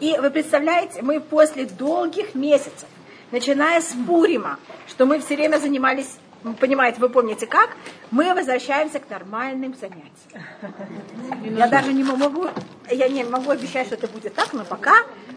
[0.00, 2.88] И вы представляете, мы после долгих месяцев,
[3.30, 7.76] начиная с Пурима, что мы все время занимались вы понимаете, вы помните как,
[8.10, 11.56] мы возвращаемся к нормальным занятиям.
[11.56, 12.46] Я даже не могу,
[12.90, 14.94] я не могу обещать, что это будет так, но пока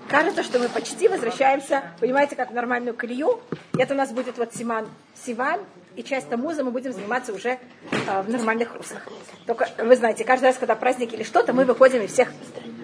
[0.07, 3.39] кажется, что мы почти возвращаемся, понимаете, как в нормальную колею.
[3.77, 5.61] Это у нас будет вот Симан, Сиван,
[5.95, 7.59] и часть Тамуза мы будем заниматься уже
[7.91, 9.07] э, в нормальных руслах.
[9.45, 12.31] Только, вы знаете, каждый раз, когда праздник или что-то, мы выходим из всех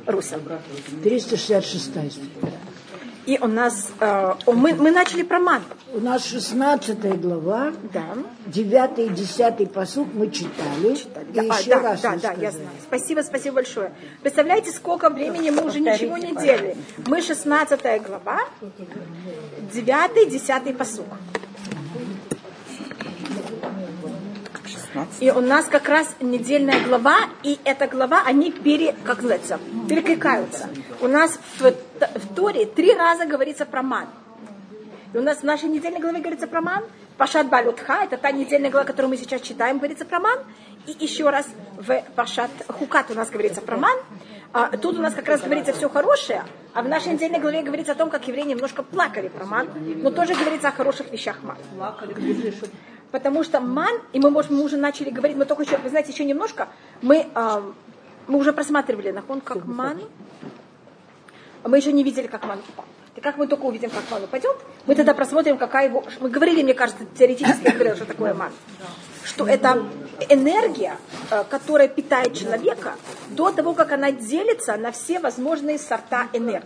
[0.05, 0.39] русел.
[1.03, 1.91] 366
[3.27, 5.61] и у нас, э, мы, мы начали про ман.
[5.93, 8.15] У нас 16 глава, да.
[8.45, 10.95] 9 и 10 посуд мы читали.
[10.95, 11.25] читали.
[11.31, 12.69] И да, еще да, раз да, да, я знаю.
[12.81, 13.91] Спасибо, спасибо большое.
[14.21, 16.77] Представляете, сколько времени мы уже ничего не делали.
[17.05, 18.39] Мы 16 глава,
[19.73, 21.05] 9 10 посуд.
[25.19, 30.69] И у нас как раз недельная глава, и эта глава, они пере, как называется, перекликаются.
[31.01, 34.07] У нас в, в Торе три раза говорится про ман.
[35.13, 36.83] И у нас в нашей недельной главе говорится про ман.
[37.17, 40.39] Пашат Балютха, это та недельная глава, которую мы сейчас читаем, говорится про ман.
[40.85, 43.97] И еще раз в Пашат Хукат у нас говорится про ман.
[44.53, 47.91] А, тут у нас как раз говорится все хорошее, а в нашей недельной главе говорится
[47.91, 49.67] о том, как евреи немножко плакали про ман,
[49.97, 51.57] но тоже говорится о хороших вещах ман.
[53.11, 56.11] Потому что ман, и мы, может, мы уже начали говорить, мы только еще, вы знаете,
[56.11, 56.67] еще немножко,
[57.01, 57.61] мы, э,
[58.27, 60.01] мы уже просматривали нахон как ман,
[61.63, 62.85] мы еще не видели, как ман упал.
[63.15, 64.55] И как мы только увидим, как ман упадет,
[64.85, 66.03] мы тогда просмотрим, какая его...
[66.19, 68.51] Мы говорили, мне кажется, теоретически говорили, что такое ман.
[69.27, 69.85] Что это
[70.29, 70.97] энергия,
[71.29, 72.95] э, которая питает человека
[73.29, 76.65] до того, как она делится на все возможные сорта энергии.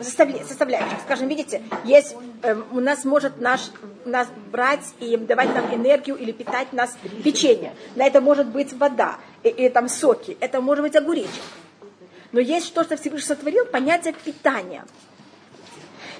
[0.00, 1.00] Составляющих.
[1.04, 3.70] Скажем, видите, есть, эм, у нас может наш,
[4.06, 7.74] нас брать и давать нам энергию или питать нас печенье.
[7.96, 11.42] На это может быть вода, или там соки, это может быть огуречек.
[12.32, 14.84] Но есть что, что Всевышний сотворил, понятие питания.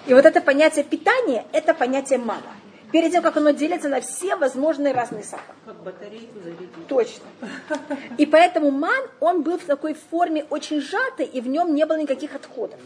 [0.07, 2.53] И вот это понятие питания, это понятие мало.
[2.95, 5.57] Перед тем, как оно делится на все возможные разные сахара.
[5.67, 6.69] Как батарейку зарядить.
[6.87, 7.25] Точно.
[8.19, 11.97] И поэтому ман, он был в такой форме очень сжатый, и в нем не было
[11.97, 12.79] никаких отходов.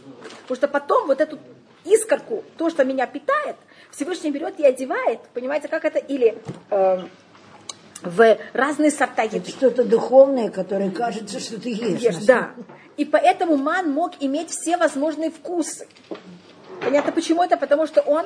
[0.44, 1.38] Потому что потом вот эту
[1.84, 3.56] искорку, то, что меня питает,
[3.90, 6.38] Всевышний берет и одевает, понимаете, как это, или
[6.70, 7.00] э,
[8.00, 9.50] в разные сорта еды.
[9.50, 12.00] Что-то духовное, которое кажется, что ты ешь.
[12.00, 12.52] ешь да.
[12.96, 15.86] И поэтому ман мог иметь все возможные вкусы.
[16.80, 17.58] Понятно, почему это?
[17.58, 18.24] Потому что он,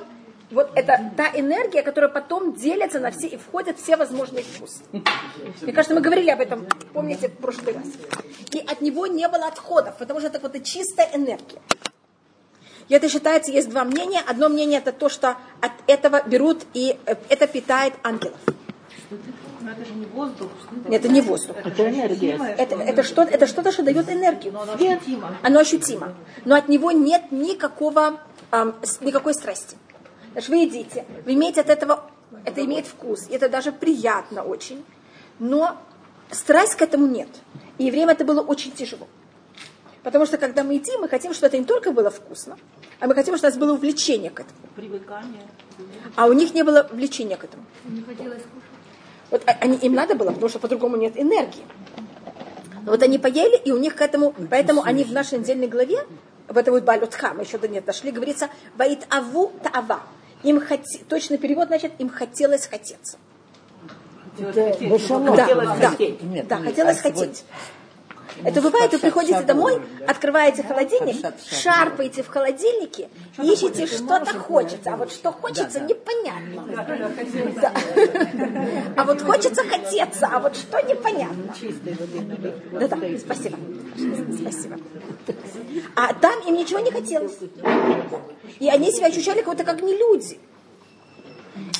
[0.52, 4.80] вот это та энергия, которая потом делится на все и входят все возможные вкусы.
[4.92, 7.86] Мне кажется, мы говорили об этом, помните, в прошлый раз.
[8.52, 11.60] И от него не было отходов, потому что это вот это чистая энергия.
[12.88, 14.20] И это считается, есть два мнения.
[14.26, 18.38] Одно мнение это то, что от этого берут и э, это питает ангелов.
[19.60, 20.50] Но это же не воздух.
[20.90, 21.56] Это не воздух.
[21.64, 22.34] Это энергия.
[22.58, 24.52] Это, это, что, это что-то, что дает энергию.
[24.52, 25.36] Но оно ощутимо.
[25.42, 26.14] Оно ощутимо.
[26.44, 28.20] Но от него нет никакого,
[28.50, 29.76] эм, никакой страсти.
[30.32, 32.10] Значит, вы едите, вы имеете от этого,
[32.44, 34.84] это имеет вкус, и это даже приятно очень.
[35.38, 35.76] Но
[36.30, 37.28] страсть к этому нет.
[37.78, 39.08] И время это было очень тяжело.
[40.02, 42.58] Потому что когда мы едим, мы хотим, чтобы это не только было вкусно,
[42.98, 44.58] а мы хотим, чтобы у нас было увлечение к этому.
[44.74, 45.42] Привыкание.
[46.16, 47.64] А у них не было влечения к этому.
[47.84, 48.72] Не хотелось кушать.
[49.30, 51.64] Вот они, им надо было, потому что по-другому нет энергии.
[52.84, 56.04] Но вот они поели, и у них к этому, поэтому они в нашей недельной главе,
[56.48, 60.00] в это будет Балютха, мы еще до нет дошли, говорится, Ваит Аву Таава.
[60.42, 63.16] Им хоти, точный перевод, значит, им хотелось хотеться.
[64.38, 64.76] Это
[65.36, 67.44] Да, да, да, хотелось хотеть.
[68.44, 73.08] Это бывает, вы приходите домой, открываете холодильник, шарпаете в холодильнике,
[73.42, 74.92] ищете что-то хочется.
[74.92, 76.66] А вот что хочется, непонятно.
[77.60, 77.72] Да.
[78.96, 81.54] А вот хочется хотеться, а вот что непонятно.
[82.72, 83.58] Да-да, спасибо.
[84.40, 84.78] Спасибо.
[85.96, 87.38] А там им ничего не хотелось.
[88.58, 90.38] И они себя ощущали как-то как не люди.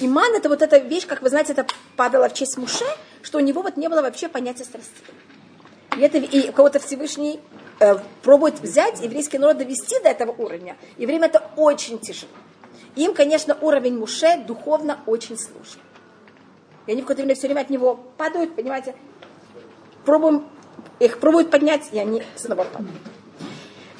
[0.01, 2.85] Иман это вот эта вещь, как вы знаете, это падало в честь Муше,
[3.23, 4.91] что у него вот не было вообще понятия страсти.
[5.97, 7.41] И, это, и кого-то Всевышний
[7.81, 10.77] э, пробует взять еврейский народ довести до этого уровня.
[10.97, 12.31] И время это очень тяжело.
[12.97, 15.81] Им, конечно, уровень Муше духовно очень сложен.
[16.87, 18.95] И они в какое-то время все время от него падают, понимаете,
[20.05, 20.47] пробуем,
[20.99, 22.91] их пробуют поднять, и они снова падают.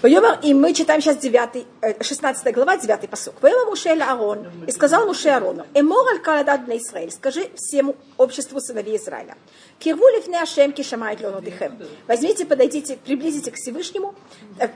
[0.03, 1.65] И мы читаем сейчас 9,
[2.01, 3.35] 16 глава, 9 посок.
[3.41, 8.61] Воема Муше Аарон, и сказал Муше Аарону, Эмор аль каладат на Израиль, скажи всему обществу
[8.61, 9.37] сыновей Израиля.
[9.79, 11.79] Кирву лифне Ашем кишамает леонодыхем.
[12.09, 14.15] Возьмите, подойдите, приблизите к Всевышнему,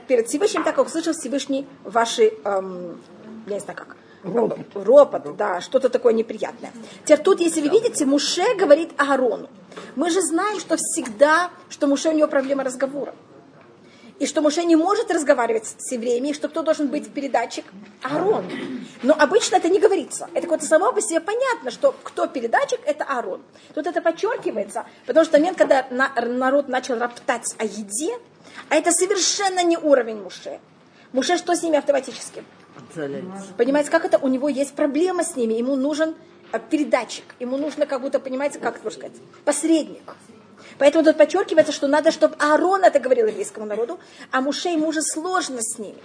[0.07, 3.01] перед Всевышним, так как услышал Всевышний ваши, эм,
[3.47, 4.59] я не знаю как, Ропот.
[4.75, 6.71] ропот, да, что-то такое неприятное.
[7.03, 9.49] Теперь тут, если вы видите, Муше говорит Аарону.
[9.95, 13.13] Мы же знаем, что всегда, что Муше у него проблема разговора.
[14.19, 17.65] И что Муше не может разговаривать с евреями, и что кто должен быть передатчик?
[18.01, 18.45] Аарон.
[19.03, 20.29] Но обычно это не говорится.
[20.33, 23.41] Это как-то само по себе понятно, что кто передатчик, это Аарон.
[23.75, 28.17] Тут это подчеркивается, потому что момент, когда народ начал роптать о еде,
[28.69, 30.59] а это совершенно не уровень Муше.
[31.13, 32.43] Муше что с ними автоматически?
[33.57, 34.17] Понимаете, как это?
[34.17, 36.15] У него есть проблема с ними, ему нужен
[36.51, 39.13] э, передатчик, ему нужно как будто, понимаете, как это сказать,
[39.45, 40.15] посредник.
[40.79, 43.99] Поэтому тут подчеркивается, что надо, чтобы Аарон это говорил еврейскому народу,
[44.31, 45.97] а Муше ему уже сложно с ними.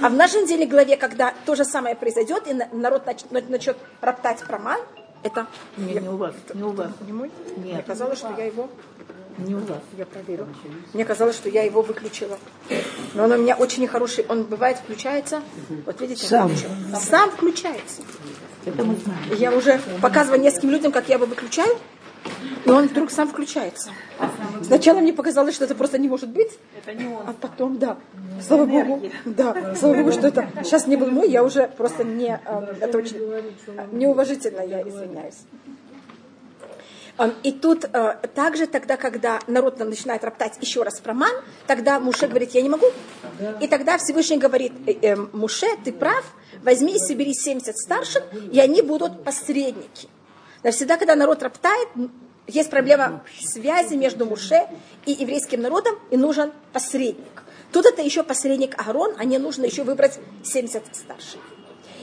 [0.00, 4.40] А в нашей недельной главе, когда то же самое произойдет, и народ начнет, начнет роптать
[4.40, 4.80] про ман,
[5.22, 5.46] это...
[5.76, 6.90] Не, не у вас, не у вас.
[7.06, 7.30] Не мой?
[7.56, 7.74] Нет.
[7.74, 8.68] Мне казалось, что я его...
[9.38, 9.78] Не у вас.
[9.96, 10.46] Я проверю.
[10.92, 12.38] Мне казалось, что я его выключила.
[13.14, 14.26] Но он у меня очень нехороший.
[14.28, 15.42] Он бывает включается.
[15.86, 16.26] Вот видите?
[16.26, 16.50] Сам.
[17.00, 18.02] Сам включается.
[18.64, 19.20] Это мы знаем.
[19.38, 21.76] Я уже показываю нескольким людям, как я его выключаю.
[22.64, 23.90] И он вдруг сам включается.
[24.62, 26.50] Сначала мне показалось, что это просто не может быть.
[26.76, 27.22] Это не он.
[27.26, 27.98] А потом, да,
[28.40, 32.40] слава богу, да, слава богу, что это сейчас не был мой, я уже просто не,
[32.44, 33.16] э, это очень
[33.92, 35.38] неуважительно, я извиняюсь.
[37.18, 41.32] Эм, И тут э, также тогда, когда народ нам начинает роптать еще раз про ман,
[41.66, 42.86] тогда Муше говорит, я не могу.
[43.60, 46.24] И тогда Всевышний говорит, э, Муше, ты прав,
[46.62, 48.22] возьми и собери 70 старших,
[48.52, 50.08] и они будут посредники.
[50.62, 51.88] Навсегда, когда народ роптает,
[52.46, 54.68] есть проблема связи между Муше
[55.06, 57.42] и еврейским народом, и нужен посредник.
[57.72, 61.40] Тут это еще посредник Аарон, а не нужно еще выбрать 70 старших.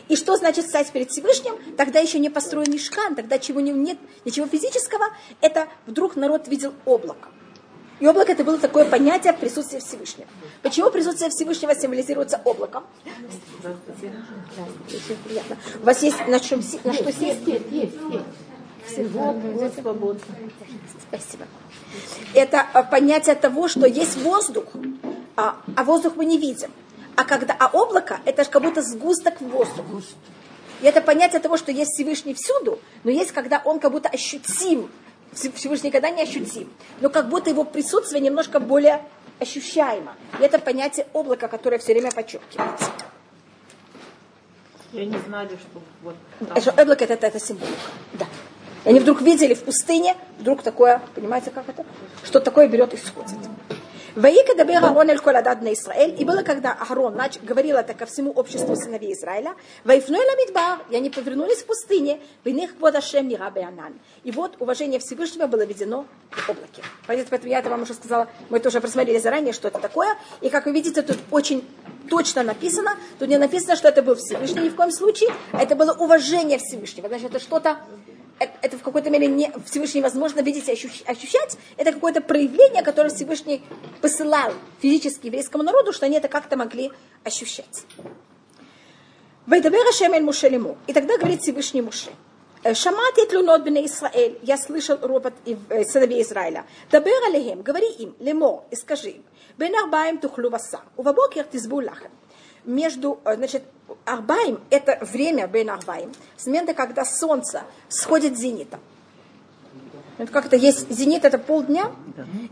[0.07, 1.55] И что значит стать перед Всевышним?
[1.77, 5.05] Тогда еще не построен мешкан, тогда чего не, нет, ничего физического.
[5.39, 7.29] Это вдруг народ видел облако.
[7.99, 10.27] И облако это было такое понятие присутствия Всевышнего.
[10.63, 12.85] Почему присутствие Всевышнего символизируется облаком?
[13.61, 13.69] Да,
[14.87, 15.57] очень приятно.
[15.81, 17.45] У вас есть на, чем, на что сесть?
[17.45, 18.23] Есть, есть, есть.
[18.97, 20.21] Вот свободно.
[21.07, 21.45] Спасибо.
[22.33, 24.65] Это а, понятие того, что есть воздух,
[25.35, 26.71] а, а воздух мы не видим.
[27.15, 30.01] А, когда, а облако это же как будто сгусток воздуха.
[30.81, 34.89] И это понятие того, что есть Всевышний всюду, но есть, когда он как будто ощутим.
[35.33, 36.71] Всевышний никогда не ощутим.
[37.01, 39.03] Но как будто его присутствие немножко более
[39.39, 40.15] ощущаемо.
[40.39, 42.91] И это понятие облака, которое все время подчеркивается.
[44.91, 46.15] Я не знали, что вот
[46.47, 46.61] там.
[46.61, 47.75] Что облако это, это, это символика.
[48.13, 48.25] Да.
[48.85, 51.85] И они вдруг видели в пустыне, вдруг такое, понимаете, как это?
[52.23, 53.37] Что такое берет и сходит.
[54.15, 56.15] Ваика дабер Аарон эль коладад на Израиль.
[56.19, 59.55] И было, когда Аарон нач, говорил это ко всему обществу сыновей Израиля.
[59.83, 60.79] Ваифной ламидбар.
[60.89, 62.19] И они повернулись в пустыне.
[62.43, 63.93] Виних квадашем мира беанан.
[64.23, 66.81] И вот уважение Всевышнего было введено в облаке.
[67.07, 68.27] Поэтому я это вам уже сказала.
[68.49, 70.17] Мы это уже просмотрели заранее, что это такое.
[70.41, 71.65] И как вы видите, тут очень
[72.09, 72.97] точно написано.
[73.19, 75.29] Тут не написано, что это был Всевышний ни в коем случае.
[75.51, 77.07] А это было уважение Всевышнего.
[77.07, 77.77] Значит, это что-то
[78.39, 83.63] это в какой-то мере не, Всевышний возможно видеть и ощущать, это какое-то проявление, которое Всевышний
[84.01, 86.91] посылал физически еврейскому народу, что они это как-то могли
[87.23, 87.85] ощущать.
[89.47, 92.11] И тогда говорит Всевышний Муше.
[92.73, 94.37] Шамати тлунот бне Исраэль.
[94.43, 95.33] Я слышал ропот
[95.87, 96.65] сыновей Израиля.
[96.91, 97.61] Дабер алехем.
[97.61, 98.15] Говори им.
[98.19, 98.65] Лемо.
[98.69, 99.23] И скажи им.
[99.57, 100.81] Бен арбаем тухлю васа.
[100.97, 102.11] Увабокер тизбу лахем
[102.65, 103.63] между, значит,
[104.05, 108.79] Арбаим– это время Бен Арбаим, с момента, когда солнце сходит с зенита.
[110.17, 111.91] Это как-то есть зенит, это полдня,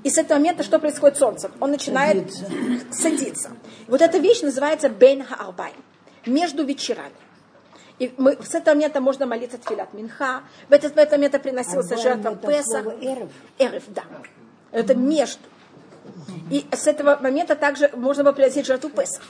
[0.04, 1.51] и с этого момента что происходит с солнцем?
[1.60, 2.94] Он начинает садиться.
[2.94, 3.51] садиться.
[3.88, 5.76] Вот эта вещь называется Бен Арбаим,
[6.26, 7.11] между вечерами.
[8.00, 10.44] И мы, с этого момента можно молиться Тфилат Минха.
[10.69, 13.30] В этот, в этот момент приносился Арбаим жертва это слово эрев?
[13.57, 14.04] Эрев, да.
[14.71, 15.42] Это между.
[16.50, 19.23] И с этого момента также можно было приносить жертву Песах.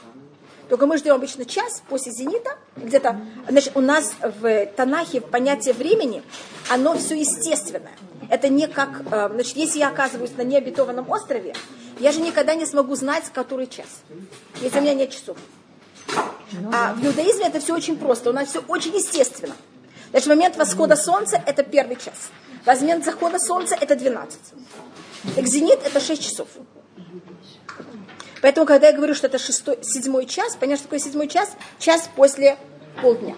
[0.70, 6.24] Только мы ждем обычно час после зенита, где-то, значит, у нас в Танахе понятие времени,
[6.70, 7.94] оно все естественное.
[8.30, 11.56] Это не как, э, значит, если я оказываюсь на необитованном острове,
[12.00, 13.88] я же никогда не смогу знать, который час,
[14.62, 15.38] если у меня нет часов.
[16.74, 19.56] А в иудаизме это все очень просто, у нас все очень естественно.
[20.12, 22.30] Значит, момент восхода солнца– это первый час.
[22.66, 24.40] Момент захода солнца– это 12.
[25.38, 26.48] Экзенит– это 6 часов.
[28.42, 31.56] Поэтому, когда я говорю, что это шестой, седьмой час, понятно, что такое седьмой час?
[31.80, 32.58] Час после
[33.02, 33.36] полдня.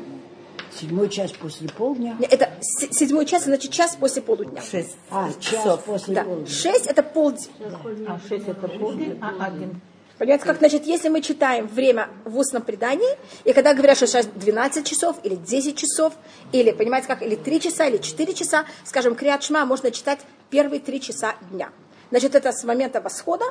[0.78, 2.16] Седьмой час после полдня.
[2.20, 4.62] Не, Это седьмой час, значит час после полудня.
[4.62, 4.96] Шесть.
[5.10, 5.84] А, час часов.
[5.84, 6.24] после Да.
[6.24, 6.48] полдня.
[6.48, 7.50] Шесть это полдень.
[8.08, 9.82] А шесть это полдень, а один.
[10.20, 14.26] Понимаете, как, значит, если мы читаем время в устном предании, и когда говорят, что сейчас
[14.26, 16.14] 12 часов, или 10 часов,
[16.52, 20.82] или, понимаете, как, или 3 часа, или 4 часа, скажем, Криат Шма можно читать первые
[20.82, 21.70] 3 часа дня.
[22.12, 23.46] Значит, это с момента восхода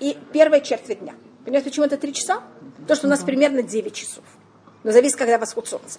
[0.00, 1.14] и первой четверти дня.
[1.44, 2.42] Понимаете, почему это 3 часа?
[2.88, 4.24] То, что у нас примерно 9 часов.
[4.82, 5.98] Но зависит, когда восход солнца.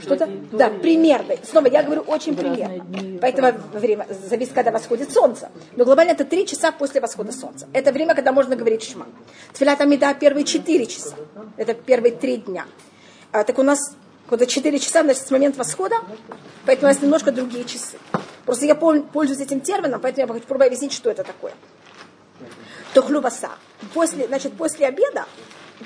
[0.00, 0.28] Что-то?
[0.52, 1.34] Да, примерно.
[1.42, 2.84] Снова я говорю очень примерно.
[3.20, 5.50] Поэтому время зависит, когда восходит солнце.
[5.74, 7.66] Но глобально это три часа после восхода солнца.
[7.72, 9.06] Это время, когда можно говорить шма.
[9.52, 11.16] Тфилат Амида первые четыре часа.
[11.56, 12.66] Это первые три дня.
[13.32, 13.96] А, так у нас
[14.28, 15.96] когда 4 часа, значит, с момента восхода,
[16.66, 17.96] поэтому у нас немножко другие часы.
[18.44, 21.52] Просто я пользуюсь этим термином, поэтому я попробую объяснить, что это такое.
[22.98, 23.50] Тохлюбаса.
[23.94, 25.26] После, значит, после обеда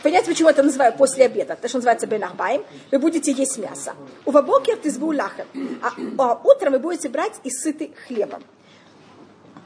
[0.02, 3.92] Понять, почему это называю после обеда, потому что называется бенахбайм, вы будете есть мясо.
[4.24, 5.44] У вабокер ты лахем,
[5.82, 8.42] а, а утром вы будете брать и сыты хлебом.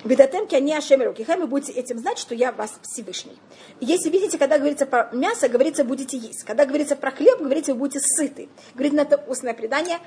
[0.06, 3.36] Бедатемки они ашемеру кихем, вы будете этим знать, что я вас Всевышний.
[3.80, 6.44] Если видите, когда говорится про мясо, говорится, будете есть.
[6.44, 8.48] Когда говорится про хлеб, говорится, вы будете сыты.
[8.74, 9.98] Говорит на это устное предание,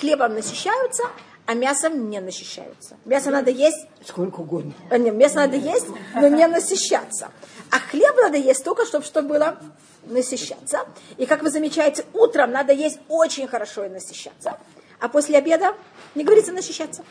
[0.00, 1.04] хлебом насыщаются,
[1.46, 2.96] а мясом не насыщаются.
[3.04, 3.86] Мясо надо есть...
[4.04, 4.72] Сколько угодно.
[4.90, 7.30] А, нет, мясо надо есть, но не насыщаться.
[7.70, 9.58] А хлеб надо есть только, чтобы что было
[10.04, 10.86] насыщаться.
[11.16, 14.58] И как вы замечаете, утром надо есть очень хорошо и насыщаться.
[15.00, 15.74] А после обеда
[16.14, 17.04] не говорится насыщаться.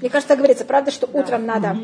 [0.00, 1.76] Мне кажется, говорится, правда, что утром надо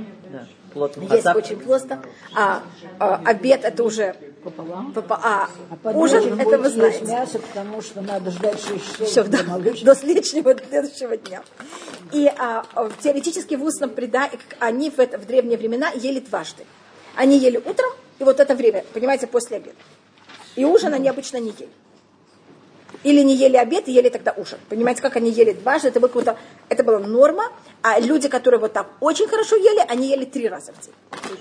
[0.72, 1.02] Плотно.
[1.14, 2.00] есть очень просто,
[2.34, 2.62] а,
[2.98, 4.94] а обед это уже Пополам.
[5.10, 5.48] а,
[5.84, 7.04] А ужин это вы знаете.
[7.04, 9.42] мясо, потому что надо ждать 6 часов Все, до
[9.84, 11.42] до, следующего, следующего дня.
[12.12, 12.64] И а,
[13.02, 16.64] теоретически в устном предании, они в, это, в древние времена ели дважды.
[17.16, 19.76] Они ели утром, и вот это время, понимаете, после обеда.
[20.56, 21.68] И ужин они обычно не ели.
[23.04, 24.58] Или не ели обед и ели тогда ужин.
[24.68, 26.36] Понимаете, как они ели дважды, это, было
[26.68, 27.44] это была норма,
[27.82, 30.94] а люди, которые вот так очень хорошо ели, они ели три раза в день.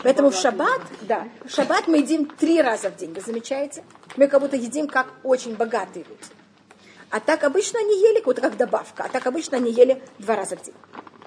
[0.04, 3.84] Поэтому в шаббат, да, в шаббат мы едим три раза в день, вы замечаете?
[4.16, 6.22] Мы как будто едим как очень богатые люди.
[7.10, 10.58] А так обычно они ели, вот как добавка, а так обычно они ели два раза
[10.58, 10.76] в день.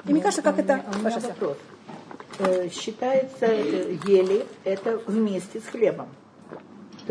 [0.06, 0.84] И мне кажется, как это...
[0.94, 1.56] У меня вопрос.
[2.38, 6.08] Э, Считается, э, ели это вместе с хлебом.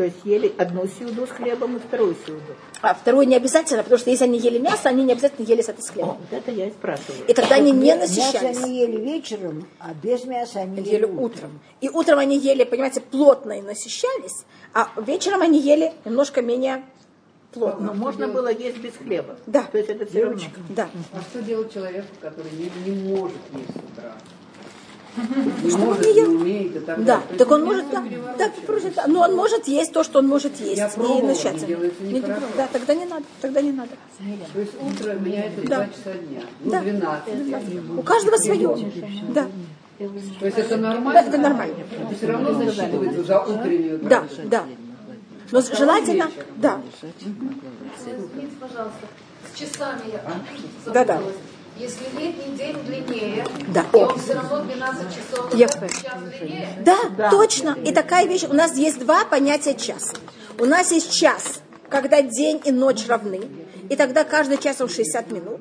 [0.00, 2.40] То есть ели одну сюду с хлебом и вторую сюду.
[2.80, 5.68] А второе не обязательно, потому что если они ели мясо, они не обязательно ели с
[5.68, 6.16] этой с О, хлебом.
[6.16, 7.26] вот это я и спрашиваю.
[7.28, 8.64] И тогда они не Мясо насыщались.
[8.64, 11.60] они ели вечером, а без мяса они ели утром.
[11.82, 16.82] И утром они ели, понимаете, плотно и насыщались, а вечером они ели немножко менее
[17.52, 17.88] плотно.
[17.88, 19.36] Но можно было есть без хлеба.
[19.46, 19.64] Да.
[19.64, 20.34] То есть это все.
[20.70, 20.88] Да.
[21.12, 24.14] А что делать человеку, который не, не может есть с утра?
[25.16, 28.66] Не может, не не умеет и так Да, так он может, да, переворачивать.
[28.66, 29.06] просит, да.
[29.08, 30.78] но он может есть то, что он может есть.
[30.78, 33.90] Я и пробовала, не делается Не- да, тогда не надо, тогда не надо.
[34.52, 35.76] То есть утро у меня это Да.
[35.76, 36.42] 2 часа дня.
[36.60, 36.80] Ну, Да.
[36.80, 37.98] 12.
[37.98, 38.92] У каждого свое.
[39.34, 39.46] Да,
[39.98, 41.12] То есть это нормально?
[41.12, 41.74] Да, это нормально.
[42.02, 44.64] Это все равно засчитывается за утреннюю да, да.
[45.52, 46.80] Но желательно, да,
[47.98, 49.06] Извините, пожалуйста,
[49.52, 51.20] с часами я Да-да.
[51.80, 53.86] Если летний день длиннее, Да.
[53.90, 57.74] и он все равно 12 часов, Я- час длиннее, Да, точно.
[57.86, 58.44] И такая вещь.
[58.44, 60.12] У нас есть два понятия час.
[60.58, 63.40] У нас есть час, когда день и ночь равны.
[63.88, 65.60] И тогда каждый час он 60 минут.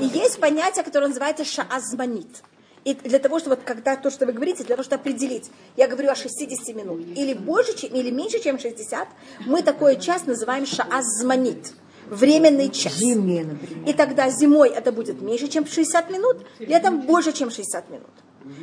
[0.00, 2.42] И есть понятие, которое называется шаазманит.
[2.84, 5.86] И для того, чтобы вот когда то, что вы говорите, для того, чтобы определить, я
[5.86, 9.06] говорю о 60 минут, или больше, чем, или меньше, чем 60,
[9.44, 11.74] мы такой час называем шаазманит.
[12.10, 12.94] Временный час.
[12.94, 13.88] Зимние, например.
[13.88, 18.10] И тогда зимой это будет меньше, чем 60 минут, летом больше, чем 60 минут.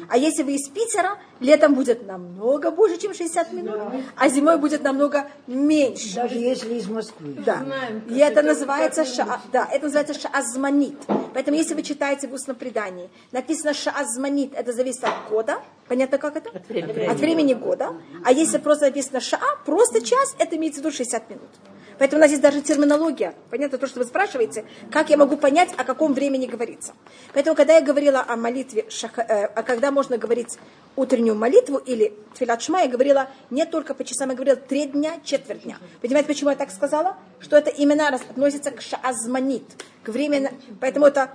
[0.09, 3.79] А если вы из Питера, летом будет намного больше, чем 60 минут,
[4.15, 6.15] а зимой будет намного меньше.
[6.15, 7.35] Даже если из Москвы.
[7.45, 7.65] Да.
[8.09, 10.97] И это называется, ша, да, это называется шаазманит.
[11.33, 15.59] Поэтому, если вы читаете в устном предании, написано шаазманит, это зависит от года.
[15.87, 16.49] Понятно, как это?
[16.49, 17.05] От времени.
[17.05, 17.95] От времени года.
[18.23, 21.49] А если просто написано шаа, просто час, это имеется в виду 60 минут.
[21.97, 23.35] Поэтому у нас есть даже терминология.
[23.49, 26.93] Понятно то, что вы спрашиваете, как я могу понять, о каком времени говорится.
[27.33, 28.85] Поэтому, когда я говорила о молитве,
[29.17, 30.57] э, а когда можно говорить
[30.95, 35.19] утреннюю молитву или тфилат шма, я говорила не только по часам, я говорила три дня,
[35.23, 35.77] четверть дня.
[36.01, 37.17] Понимаете, почему я так сказала?
[37.39, 39.63] Что это именно относится к шаазманит,
[40.03, 40.51] к времени.
[40.79, 41.31] Поэтому это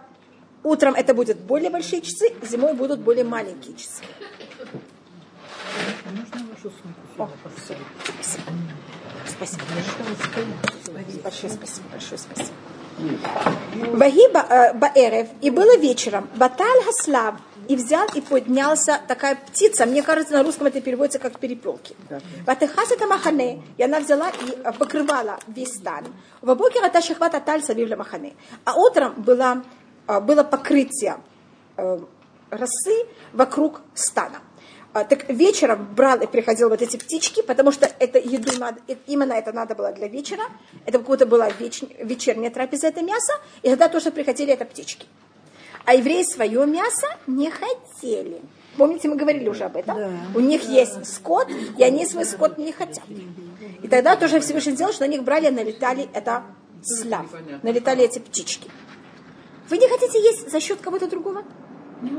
[0.63, 4.03] утром это будут более большие часы, зимой будут более маленькие часы.
[7.19, 7.75] О, всё.
[8.05, 8.45] Спасибо.
[9.41, 9.65] Спасибо.
[11.23, 12.55] Большое спасибо, большое спасибо.
[13.97, 19.87] Ваги ба- э, баэрев, и было вечером, баталь хаслав, и взял и поднялся такая птица,
[19.87, 21.97] мне кажется, на русском это переводится как перепелки.
[22.45, 26.05] Ватехас это махане, и она взяла и э, покрывала весь стан.
[26.43, 28.35] Вабокер это шахвата таль савивля махане.
[28.65, 29.63] А утром было,
[30.07, 31.17] э, было покрытие
[32.51, 34.41] росы вокруг стана.
[34.93, 39.35] А, Так вечером брал и приходил вот эти птички, потому что это еду надо, именно
[39.35, 40.43] это надо было для вечера.
[40.85, 43.33] Это какая-то была веч- вечерняя трапеза, это мясо,
[43.63, 45.07] и тогда тоже приходили это птички.
[45.85, 48.41] А евреи свое мясо не хотели.
[48.77, 49.97] Помните, мы говорили уже об этом?
[50.35, 53.05] У них есть скот, и они свой скот не хотят.
[53.83, 56.43] И тогда тоже Всевышний сделал, что на них брали, налетали это
[56.83, 57.27] слав,
[57.63, 58.69] налетали эти птички.
[59.69, 61.45] Вы не хотите есть за счет кого-то другого?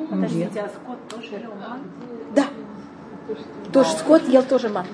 [0.10, 1.82] Подождите, а скот тоже ел ман?
[2.36, 2.48] Да.
[3.72, 4.86] Тоже скот ел тоже ман.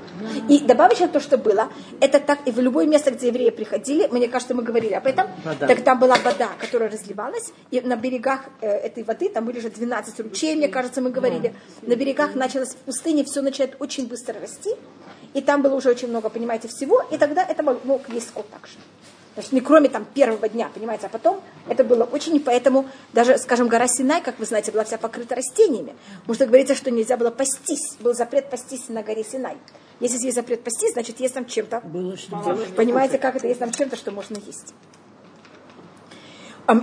[0.47, 4.27] И добавочно то, что было, это так и в любое место, где евреи приходили, мне
[4.27, 5.27] кажется, мы говорили об этом,
[5.59, 9.69] так там была вода, которая разливалась, и на берегах э, этой воды, там были же
[9.69, 14.39] 12 ручей, мне кажется, мы говорили, на берегах началось в пустыне, все начинает очень быстро
[14.39, 14.75] расти,
[15.33, 18.47] и там было уже очень много, понимаете, всего, и тогда это мог, мог есть скот
[18.49, 18.73] также.
[19.37, 23.67] Значит, не кроме там первого дня, понимаете, а потом это было очень, поэтому даже, скажем,
[23.67, 25.95] гора Синай, как вы знаете, была вся покрыта растениями.
[26.21, 29.57] Потому что говорится, что нельзя было пастись, был запрет пастись на горе Синай.
[29.99, 31.81] Если есть запрет пастись, значит, есть там чем-то.
[31.81, 32.75] Было что делать.
[32.75, 34.73] Понимаете, как это, есть там чем-то, что можно есть.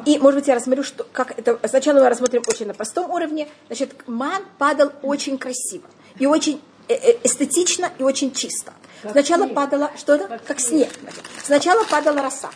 [0.06, 1.58] И, может быть, я рассмотрю, что, как это...
[1.66, 3.49] Сначала мы рассмотрим очень на простом уровне.
[3.66, 5.88] Значит, ман падал очень красиво
[6.20, 8.72] и очень эстетично и очень чисто.
[9.10, 10.38] Сначала падала, что это?
[10.46, 10.90] Как, снег.
[11.00, 11.22] значит.
[11.42, 12.50] Сначала падала роса.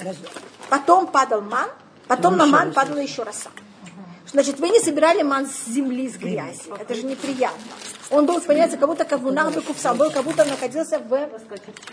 [0.00, 0.16] Раз-
[0.68, 1.68] Потом падал ман,
[2.08, 3.50] потом на еще ман падала еще роса.
[4.26, 6.62] Значит, вы не собирали ман с земли, с грязи.
[6.78, 7.62] Это же неприятно.
[8.10, 11.10] Он был, понимаете, как будто как в Нахбекувса, он был, как будто он находился в...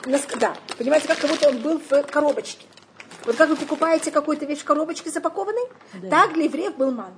[0.05, 2.65] на Да, понимаете, как будто он был в коробочке.
[3.25, 5.67] Вот как вы покупаете какую-то вещь в коробочке запакованной,
[6.09, 7.13] так для евреев был ман.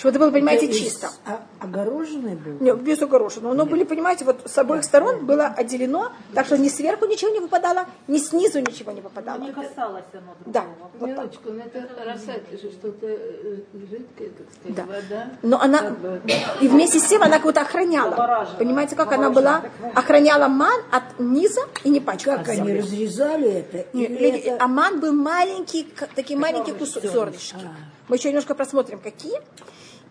[0.00, 1.10] Чтобы это было, понимаете, Это чисто.
[1.26, 2.56] а- огороженный был?
[2.58, 3.50] Не, без огорошено.
[3.50, 7.38] Оно были, понимаете, вот с обоих сторон было отделено, так что ни сверху ничего не
[7.40, 9.40] выпадало, ни снизу ничего не выпадало.
[9.40, 10.46] Не касалось оно другого.
[10.46, 10.64] Да,
[10.98, 11.06] вот.
[11.06, 14.84] Минуточку, но это роса, это же что-то э, жидкое, так сказать, Да.
[14.86, 15.30] вода.
[15.42, 16.22] Но она, Как бы-
[16.62, 18.48] и вместе с тем она кого-то охраняла.
[18.58, 19.62] Понимаете, как она была?
[19.94, 22.46] Охраняла ман от низа и не пачкалась.
[22.46, 23.84] Как они разрезали это?
[23.92, 27.68] Не, Или люди, это- Аман был маленький, такие маленькие кусочки, зернышки.
[28.08, 29.38] Мы еще немножко просмотрим, какие.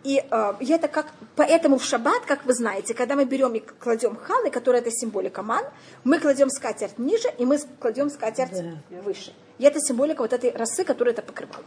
[0.04, 3.60] И э, и это как, поэтому в шаббат, как вы знаете, когда мы берем и
[3.60, 5.66] кладем халы, которые это символика ман,
[6.04, 8.64] мы кладем скатерть ниже, и мы кладем скатерть
[9.04, 9.34] выше.
[9.58, 11.64] И это символика вот этой росы, которая это покрывала.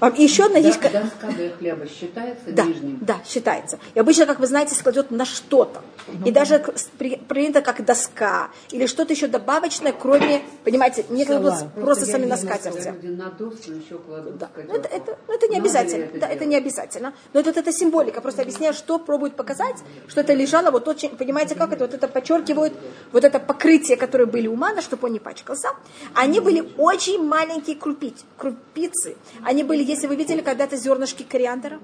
[0.00, 0.78] А, еще одна есть...
[0.80, 2.98] ка- Доска для хлеба считается Да, нижним?
[3.02, 3.78] да, считается.
[3.94, 5.82] И обычно, как вы знаете, складет на что-то.
[6.24, 6.64] И даже
[6.98, 12.36] при- принято как доска или что-то еще добавочное, кроме, понимаете, не кладут просто сами на
[12.36, 12.88] скатерти.
[13.06, 14.48] на доску еще кладут Да.
[14.56, 16.04] Ну, это, это, ну, это не Надо обязательно.
[16.04, 16.48] это да, это делать?
[16.48, 17.12] не обязательно.
[17.32, 18.20] Но это вот эта символика.
[18.20, 19.76] Просто объясняю, что пробует показать,
[20.08, 22.72] что это лежало вот очень, понимаете, как это, вот это подчеркивает,
[23.12, 25.68] вот это покрытие, которое были у мана, чтобы он не пачкался.
[26.14, 29.16] Они были очень маленькие крупить, крупицы.
[29.44, 31.78] Они были, если вы видели когда-то зернышки кориандра,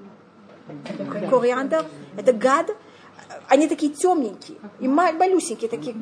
[1.29, 1.85] кориандр,
[2.17, 2.75] это гад,
[3.47, 5.95] они такие темненькие и ма- малюсенькие такие.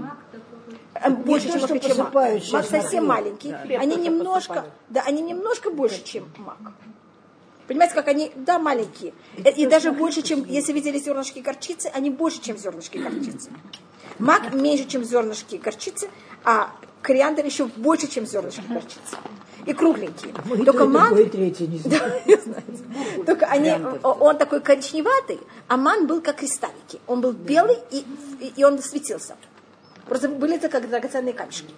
[0.96, 1.48] э, Больше,
[1.90, 2.14] чем мак.
[2.54, 3.52] Мак совсем маленький.
[3.78, 4.74] Они немножко, посыпают.
[4.90, 6.58] да, они немножко больше, чем мак.
[7.68, 9.14] Понимаете, как они, да, маленькие.
[9.38, 13.50] Э, И даже больше, чем, если видели зернышки горчицы, они больше, чем зернышки горчицы.
[14.20, 16.10] Мак меньше, чем зернышки горчицы,
[16.44, 16.70] а
[17.02, 19.16] кориандр еще больше, чем зернышки горчицы.
[19.66, 20.34] И кругленькие.
[20.46, 22.14] Мы и Только мак, другое, и третье не знаем.
[22.26, 23.26] да, знаю.
[23.26, 23.74] Только они,
[24.04, 27.00] он такой коричневатый, а ман был как кристаллики.
[27.08, 28.06] Он был белый и,
[28.40, 29.36] и, и он светился.
[30.08, 31.74] Просто были это как драгоценные камешки.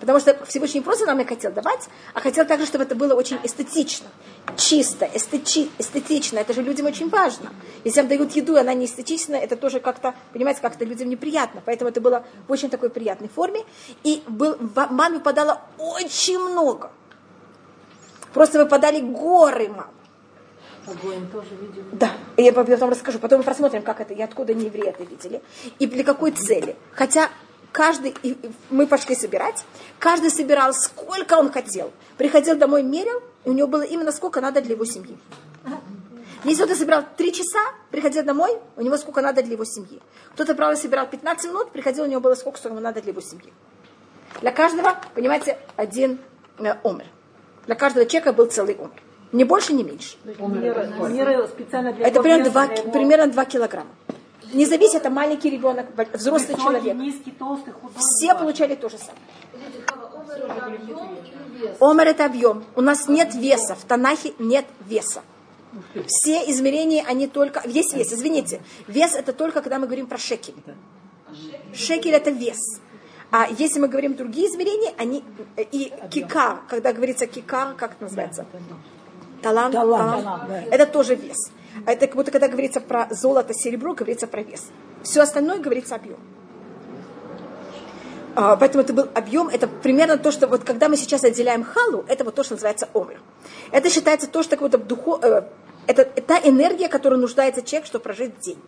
[0.00, 3.14] Потому что Всевышний не просто нам их хотел давать, а хотел также, чтобы это было
[3.14, 4.06] очень эстетично,
[4.56, 6.38] чисто, эстетичи- эстетично.
[6.38, 7.52] Это же людям очень важно.
[7.84, 11.62] Если им дают еду, и она не эстетичная, это тоже как-то, понимаете, как-то людям неприятно.
[11.64, 13.64] Поэтому это было в очень такой приятной форме.
[14.04, 16.90] И был, в ман выпадало очень много.
[18.34, 19.90] Просто выпадали горы мам.
[20.86, 21.84] Тоже видели.
[21.92, 23.18] Да, я потом расскажу.
[23.18, 25.42] Потом мы просмотрим, как это и откуда не евреи это видели.
[25.78, 26.76] И для какой цели.
[26.92, 27.28] Хотя
[27.72, 28.36] каждый, и-
[28.70, 29.64] мы пошли собирать,
[29.98, 31.92] каждый собирал сколько он хотел.
[32.16, 35.16] Приходил домой, мерил, у него было именно сколько надо для его семьи.
[36.44, 37.58] Если кто-то собирал 3 часа,
[37.90, 40.00] приходил домой, у него сколько надо для его семьи.
[40.32, 43.20] Кто-то, правда, собирал 15 минут, приходил, у него было сколько, сколько ему надо для его
[43.20, 43.52] семьи.
[44.40, 46.18] Для каждого, понимаете, один
[46.58, 47.04] э, омер.
[47.66, 49.02] Для каждого человека был целый омер.
[49.32, 50.16] Ни больше, ни меньше.
[50.24, 53.90] Мира специально для Это примерно веса, 2, для его- примерно 2 килограмма.
[54.54, 56.94] Не зависит, это маленький ребенок, взрослый Высокий, человек.
[56.96, 57.94] низкий, толстый, худой.
[57.98, 59.22] Все получали то же самое.
[61.80, 62.64] Омер это объем.
[62.76, 63.74] У нас нет веса.
[63.74, 65.22] В Танахе нет веса.
[66.06, 67.62] Все измерения, они только...
[67.66, 68.60] Есть вес, извините.
[68.88, 70.54] Вес это только, когда мы говорим про шекель.
[71.72, 72.58] Шекель это вес.
[73.30, 75.22] А если мы говорим другие измерения, они...
[75.70, 78.46] И кикар, когда говорится кикар, как это называется?
[79.42, 79.72] Талант.
[79.72, 80.52] Талант, талант.
[80.70, 81.50] Это тоже вес.
[81.86, 84.70] Это как будто, когда говорится про золото, серебро, говорится про вес.
[85.02, 86.18] Все остальное говорится объем.
[88.36, 92.04] А, Поэтому это был объем, это примерно то, что вот когда мы сейчас отделяем халу,
[92.08, 93.20] это вот то, что называется омер.
[93.72, 95.42] Это считается то, что как будто в духу, э,
[95.86, 98.58] это та энергия, которую нуждается человек, чтобы прожить день.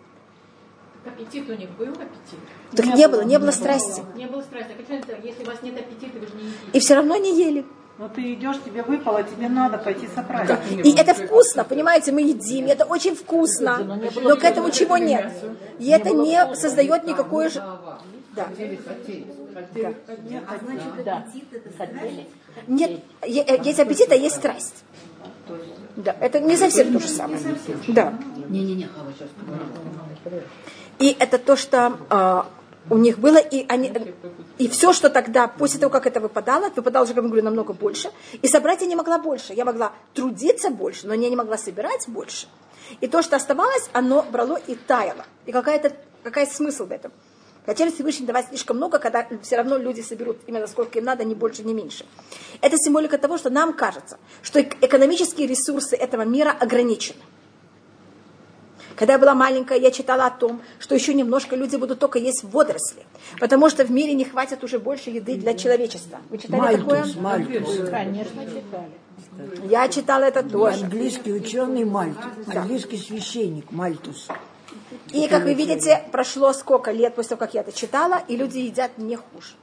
[1.05, 2.39] Аппетит у них был аппетит.
[2.77, 4.03] Так не было, не было страсти.
[4.17, 4.73] Не было страсти.
[4.73, 6.59] А как это, если у вас нет аппетита, вы же не едите.
[6.73, 7.65] И все равно не ели.
[7.99, 10.51] Но ты идешь, тебе выпало, тебе надо пойти собрать.
[10.71, 15.31] И это вкусно, понимаете, мы едим, это очень вкусно, но к этому чего нет.
[15.79, 17.51] И это не создает никакой
[20.79, 21.03] же...
[21.03, 21.25] Да.
[22.67, 24.85] Нет, е- э, есть аппетит, а есть страсть.
[25.97, 27.41] Да, это не совсем то же самое.
[27.89, 28.19] Да.
[28.49, 28.89] Не-не-не,
[30.99, 32.47] И это то, что а,
[32.91, 33.93] у них было, и, они,
[34.59, 37.45] и все, что тогда, после того, как это выпадало, это выпадало уже, как я говорю,
[37.45, 39.53] намного больше, и собрать я не могла больше.
[39.53, 42.47] Я могла трудиться больше, но я не могла собирать больше.
[43.01, 45.25] И то, что оставалось, оно брало и таяло.
[45.47, 45.93] И какая-то,
[46.23, 47.13] какая смысл в этом?
[47.65, 51.35] Хотели Всевышний давать слишком много, когда все равно люди соберут именно сколько им надо, ни
[51.35, 52.05] больше, ни меньше.
[52.61, 57.21] Это символика того, что нам кажется, что эк- экономические ресурсы этого мира ограничены.
[58.97, 62.43] Когда я была маленькая, я читала о том, что еще немножко люди будут только есть
[62.45, 63.05] водоросли,
[63.41, 66.19] потому что в мире не хватит уже больше еды для человечества.
[66.31, 66.99] Вы читали такое?
[66.99, 67.89] Мальтус, Мальтус.
[67.91, 68.91] Конечно, читали.
[69.71, 70.85] Я читала это тоже.
[70.85, 72.25] Английский ученый Мальтус.
[72.55, 74.29] Английский священник Мальтус.
[75.13, 78.59] И, как вы видите, прошло сколько лет после того, как я это читала, и люди
[78.59, 79.55] едят не хуже.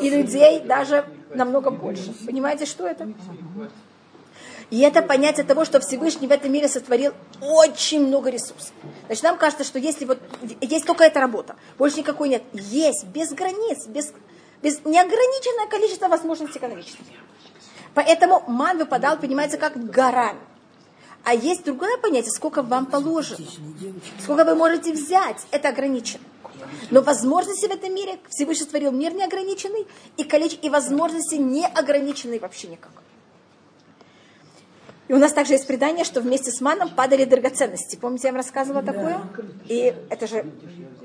[0.00, 2.12] И людей даже намного больше.
[2.26, 3.08] Понимаете, что это?
[4.70, 8.72] И это понятие того, что Всевышний в этом мире сотворил очень много ресурсов.
[9.06, 10.18] Значит, нам кажется, что если вот
[10.62, 12.42] есть только эта работа, больше никакой нет.
[12.54, 14.12] Есть, без границ, без,
[14.62, 17.04] без неограниченное количество возможностей экономических.
[17.94, 20.40] Поэтому ман выпадал, понимаете, как горами.
[21.24, 23.46] А есть другое понятие, сколько вам положено.
[24.20, 26.24] Сколько вы можете взять, это ограничено.
[26.90, 32.40] Но возможности в этом мире, Всевышний створил мир неограниченный, и, количество, и возможности не ограниченные
[32.40, 32.92] вообще никак.
[35.08, 37.96] И у нас также есть предание, что вместе с маном падали драгоценности.
[37.96, 39.20] Помните, я вам рассказывала такое?
[39.68, 40.46] И это же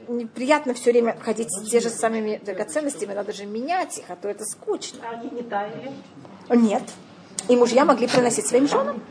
[0.07, 4.29] неприятно все время ходить с те же самыми драгоценностями, надо же менять их, а то
[4.29, 4.99] это скучно.
[5.09, 5.91] Они не таяли.
[6.49, 6.83] Нет.
[7.49, 9.01] И мужья могли приносить своим женам.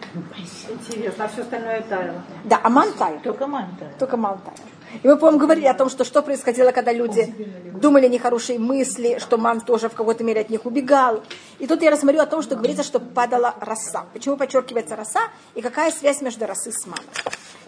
[0.68, 2.22] Интересно, а все остальное таяло.
[2.44, 3.20] Да, а таял.
[3.22, 3.86] Только манта.
[3.98, 4.68] Только ман таял.
[5.02, 7.34] И мы, по-моему, говорили о том, что что происходило, когда люди
[7.74, 11.22] думали нехорошие мысли, что ман тоже в какой-то мере от них убегал.
[11.58, 14.06] И тут я рассмотрю о том, что говорится, что падала роса.
[14.12, 15.20] Почему подчеркивается роса
[15.54, 17.04] и какая связь между росой с маном.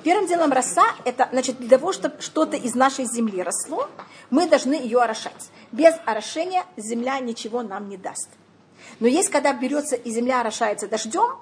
[0.03, 3.89] Первым делом роса, это значит для того, чтобы что-то из нашей земли росло,
[4.31, 5.51] мы должны ее орошать.
[5.73, 8.29] Без орошения земля ничего нам не даст.
[9.01, 11.37] Но есть, когда берется и земля орошается дождем,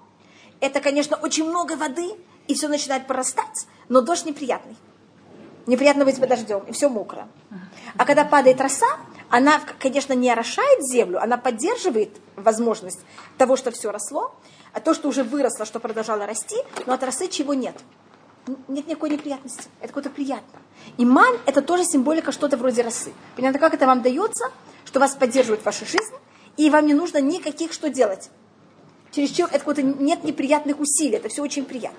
[0.61, 2.15] это, конечно, очень много воды,
[2.49, 4.77] и все начинает прорастать, но дождь неприятный.
[5.67, 7.29] Неприятно быть под дождем, и все мокро.
[7.97, 8.87] А когда падает роса,
[9.31, 13.01] она, конечно, не орошает землю, она поддерживает возможность
[13.37, 14.35] того, что все росло,
[14.73, 17.77] а то, что уже выросло, что продолжало расти, но от росы чего нет.
[18.69, 19.65] Нет никакой неприятности.
[19.81, 20.61] Это какое-то приятно.
[20.99, 23.13] И ман– это тоже символика что-то вроде росы.
[23.35, 24.53] Понятно, как это вам дается,
[24.85, 26.15] что вас поддерживает ваша жизнь,
[26.57, 28.31] и вам не нужно никаких что делать.
[29.13, 31.99] Чересчур это какое-то нет неприятных усилий, это все очень приятно.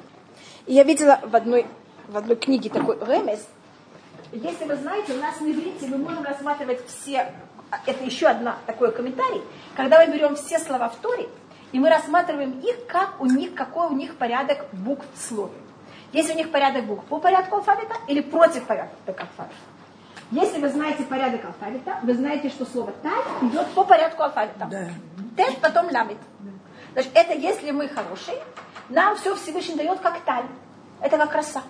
[0.66, 1.66] И я видела в одной,
[2.08, 3.46] в одной книге такой ремес.
[4.32, 7.34] Если вы знаете, у нас на иврите мы можем рассматривать все,
[7.86, 9.42] это еще одна такой комментарий,
[9.76, 11.30] когда мы берем все слова в Торе,
[11.72, 15.54] и мы рассматриваем их, как у них, какой у них порядок букв в слове.
[16.14, 19.56] Если у них порядок букв по порядку алфавита или против порядка алфавита.
[20.32, 24.66] Если вы знаете порядок алфавита, вы знаете, что слово таль идет по порядку алфавита.
[24.70, 24.90] Да.
[25.38, 26.18] Тет, потом ламит.
[26.94, 28.38] Значит, это если мы хорошие,
[28.90, 30.46] нам все Всевышний дает как таль.
[31.02, 31.62] Это как роса.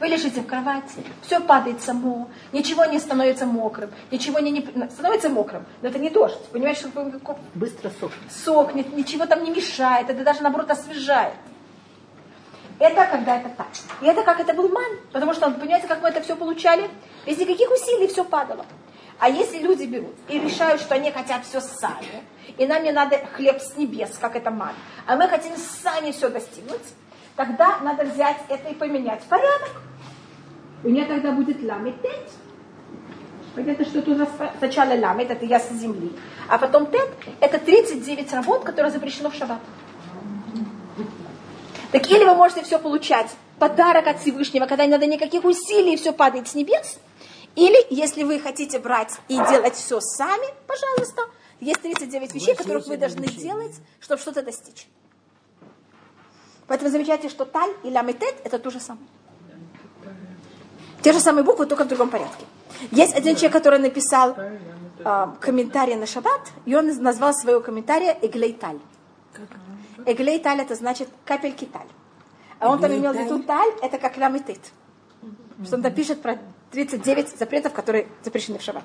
[0.00, 5.28] Вы лежите в кровати, все падает само, ничего не становится мокрым, ничего не, не- становится
[5.28, 8.12] мокрым, но это не дождь, понимаете, что Быстро сохнет.
[8.30, 11.34] сохнет, ничего там не мешает, это даже наоборот освежает.
[12.78, 13.66] Это когда это так.
[14.00, 16.88] И это как это был ман, потому что, понимаете, как мы это все получали?
[17.26, 18.64] Без никаких усилий все падало.
[19.18, 22.22] А если люди берут и решают, что они хотят все сами,
[22.56, 24.74] и нам не надо хлеб с небес, как это ман,
[25.06, 26.82] а мы хотим сами все достигнуть,
[27.34, 29.82] тогда надо взять это и поменять порядок.
[30.84, 32.30] У меня тогда будет ламет тет.
[33.56, 36.12] Понятно, что это у нас сначала ламет, это я с земли,
[36.48, 37.08] а потом тет,
[37.40, 39.58] это 39 работ, которые запрещено в шаббат.
[41.92, 46.12] Так или вы можете все получать, подарок от Всевышнего, когда не надо никаких усилий, все
[46.12, 46.98] падает с небес.
[47.56, 51.22] Или, если вы хотите брать и делать все сами, пожалуйста,
[51.60, 54.86] есть 39 вещей, которых вы должны делать, чтобы что-то достичь.
[56.66, 59.06] Поэтому замечайте, что таль и ламетет– это то же самое.
[61.02, 62.44] Те же самые буквы, только в другом порядке.
[62.90, 64.36] Есть один человек, который написал
[65.04, 68.78] а, комментарий на шаббат, и он назвал своего комментария Эглейталь.
[70.06, 71.88] Эглейталь это значит капельки таль.
[72.58, 74.60] А он там имел в виду таль, это как ламетит.
[75.64, 76.38] что он там пишет про
[76.70, 78.84] 39 запретов, которые запрещены в шаббат.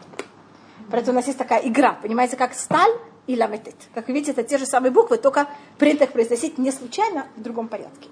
[0.92, 2.92] Поэтому у нас есть такая игра, понимаете, как сталь
[3.26, 3.76] и ламетет.
[3.94, 5.48] Как вы видите, это те же самые буквы, только
[5.78, 8.10] принято их произносить не случайно, в другом порядке.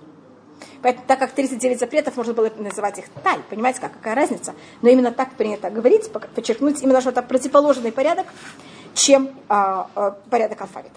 [0.81, 3.41] Поэтому, так как 39 запретов, можно было называть их таль.
[3.49, 4.55] Понимаете, как, какая разница?
[4.81, 8.25] Но именно так принято говорить, подчеркнуть именно, что это противоположный порядок,
[8.93, 10.95] чем а, а, порядок алфавита.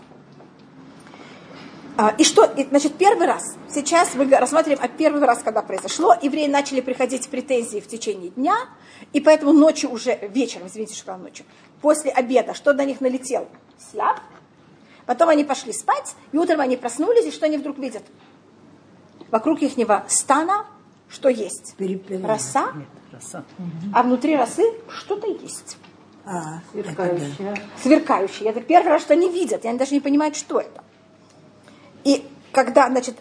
[1.97, 6.49] А, и что, значит, первый раз, сейчас мы рассматриваем а первый раз, когда произошло, евреи
[6.49, 8.57] начали приходить претензии в течение дня,
[9.13, 11.47] и поэтому ночью уже, вечером, извините, что ночью,
[11.81, 13.47] после обеда, что на них налетел?
[13.79, 14.21] Сляп.
[15.07, 18.03] Потом они пошли спать, и утром они проснулись, и что они вдруг видят?
[19.31, 19.73] Вокруг их
[20.09, 20.67] стана
[21.09, 21.75] что есть?
[21.77, 22.27] Перепелы.
[22.27, 22.73] Роса.
[22.75, 23.45] Нет, роса.
[23.93, 25.77] А внутри росы что-то есть.
[26.25, 27.57] А, Сверкающая.
[27.81, 28.51] Сверкающее.
[28.51, 30.83] Это первый раз, что они видят, и они даже не понимают, что это.
[32.05, 33.17] И когда, значит,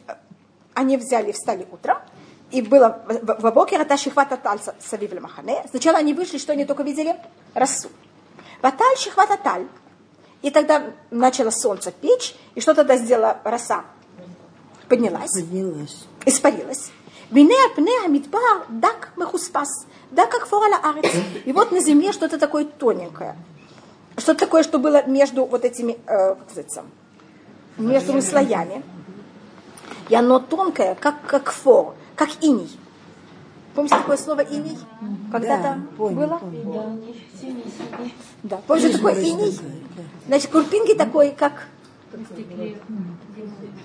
[0.73, 1.97] они взяли и встали утром,
[2.51, 5.65] и было в Абокер, это шихвата тальца савивля махане.
[5.69, 7.15] Сначала они вышли, что они только видели?
[7.55, 7.89] Росу.
[8.61, 9.67] Ваталь шихвата таль.
[10.43, 13.85] И тогда начало солнце печь, и что тогда сделала роса?
[14.87, 16.05] Поднялась, поднялась.
[16.25, 16.91] испарилась.
[17.31, 19.87] Бине пне амидбар дак мехуспас.
[20.11, 21.11] Да, как форала арец.
[21.45, 23.35] И вот на земле что-то такое тоненькое.
[24.17, 26.83] Что-то такое, что было между вот этими, э, как называется,
[27.77, 28.83] между слоями.
[30.09, 32.69] И оно тонкое, как, как фор, как иней.
[33.73, 34.77] Помните такое слово иней?
[35.31, 36.37] Когда-то Да, было?
[36.37, 37.01] помню.
[38.43, 38.57] Да.
[38.67, 39.57] Помните такое иней?
[40.27, 41.67] Значит, курпинки такой, как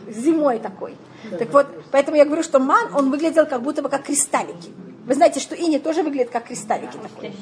[0.09, 0.97] зимой такой.
[1.39, 4.71] Так вот, поэтому я говорю, что ман, он выглядел как будто бы как кристаллики.
[5.07, 7.35] Вы знаете, что ини тоже выглядит как кристаллики такой.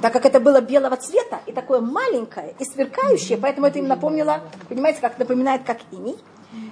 [0.00, 4.40] Так как это было белого цвета и такое маленькое и сверкающее, поэтому это им напомнило,
[4.68, 6.16] понимаете, как напоминает, как иней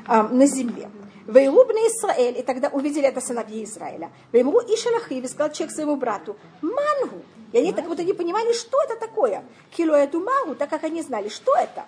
[0.09, 0.89] э, на земле.
[1.27, 4.11] Вейлубны Израиль, и тогда увидели это сыновья Израиля.
[4.33, 7.23] Веймру и сказал человек своему брату, мангу.
[7.53, 9.45] И они так будто не понимали, что это такое.
[9.71, 11.85] Кило эту магу, так как они знали, что это.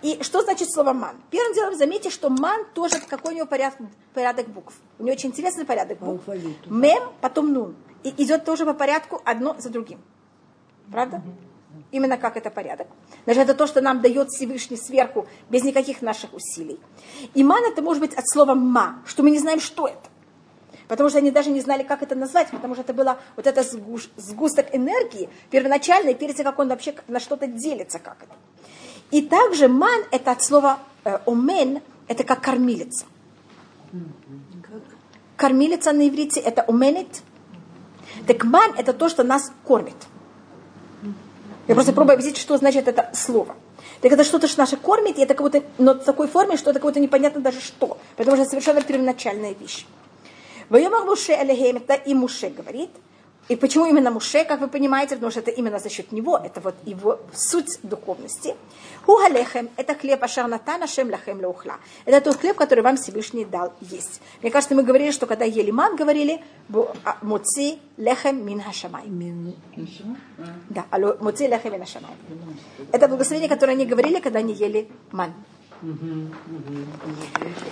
[0.00, 1.16] И что значит слово ман?
[1.30, 3.80] Первым делом заметьте, что ман тоже какой у него порядок,
[4.14, 4.74] порядок букв.
[4.98, 6.26] У него очень интересный порядок букв.
[6.66, 7.76] Мем, потом нун.
[8.02, 10.00] И идет тоже по порядку одно за другим.
[10.90, 11.22] Правда?
[11.90, 12.86] Именно как это порядок.
[13.24, 16.78] Значит, это то, что нам дает Всевышний сверху, без никаких наших усилий.
[17.34, 20.08] И ман это может быть от слова ма, что мы не знаем, что это.
[20.88, 23.62] Потому что они даже не знали, как это назвать, потому что это было вот это
[24.16, 28.34] сгусток энергии первоначальный, перед тем, как он вообще на что-то делится, как это.
[29.10, 33.04] И также ман это от слова э, омен, это как кормилица.
[35.36, 37.22] Кормилица на иврите это оменит.
[38.26, 39.96] Так ман это то, что нас кормит.
[41.66, 43.54] Я просто пробую объяснить, что значит это слово.
[44.00, 46.70] Так это что-то, что наше кормит, и это как будто, но в такой форме, что
[46.70, 47.98] это как будто непонятно даже что.
[48.16, 49.86] Потому что это совершенно первоначальная вещь.
[50.68, 52.90] Воемах Муше Алехем, это и Муше говорит.
[53.48, 56.60] И почему именно Муше, как вы понимаете, потому что это именно за счет него, это
[56.60, 58.54] вот его суть духовности.
[59.06, 61.76] Хугалехем– это хлеб Ашарнатана Шем Лахем Леухла.
[62.04, 64.20] Это тот хлеб, который вам Всевышний дал есть.
[64.42, 66.42] Мне кажется, мы говорили, что когда ели ман, говорили
[67.04, 69.04] а, Муци Лехем Мин Хашамай.
[70.68, 72.10] Да, алло, Муци Лехем Мин Хашамай.
[72.92, 75.32] Это благословение, которое они говорили, когда они ели ман.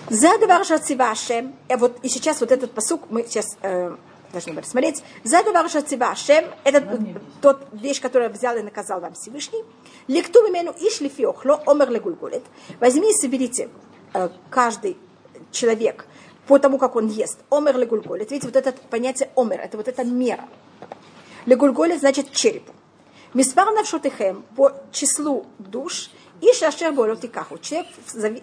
[0.09, 1.55] За давар шацива Ашем.
[1.69, 3.97] И вот и сейчас вот этот посук мы сейчас э,
[4.37, 5.03] должны были смотреть.
[5.25, 6.45] За давар шацива Ашем.
[6.65, 6.99] Это
[7.41, 9.65] тот вещь, которую взял и наказал вам Всевышний.
[10.09, 12.45] Лекту имену ишли фиохло омер легульгулет.
[12.79, 13.71] Возьми и соберите
[14.13, 14.97] э, каждый
[15.51, 16.07] человек
[16.47, 17.39] по тому, как он ест.
[17.51, 18.31] Омер легульгулет.
[18.31, 20.45] Видите, вот это понятие омер, это вот эта мера.
[21.47, 22.73] Легульгулет значит черепу.
[23.33, 27.59] Миспар навшотыхем по числу душ и шашер болот и каху.
[27.59, 27.87] Человек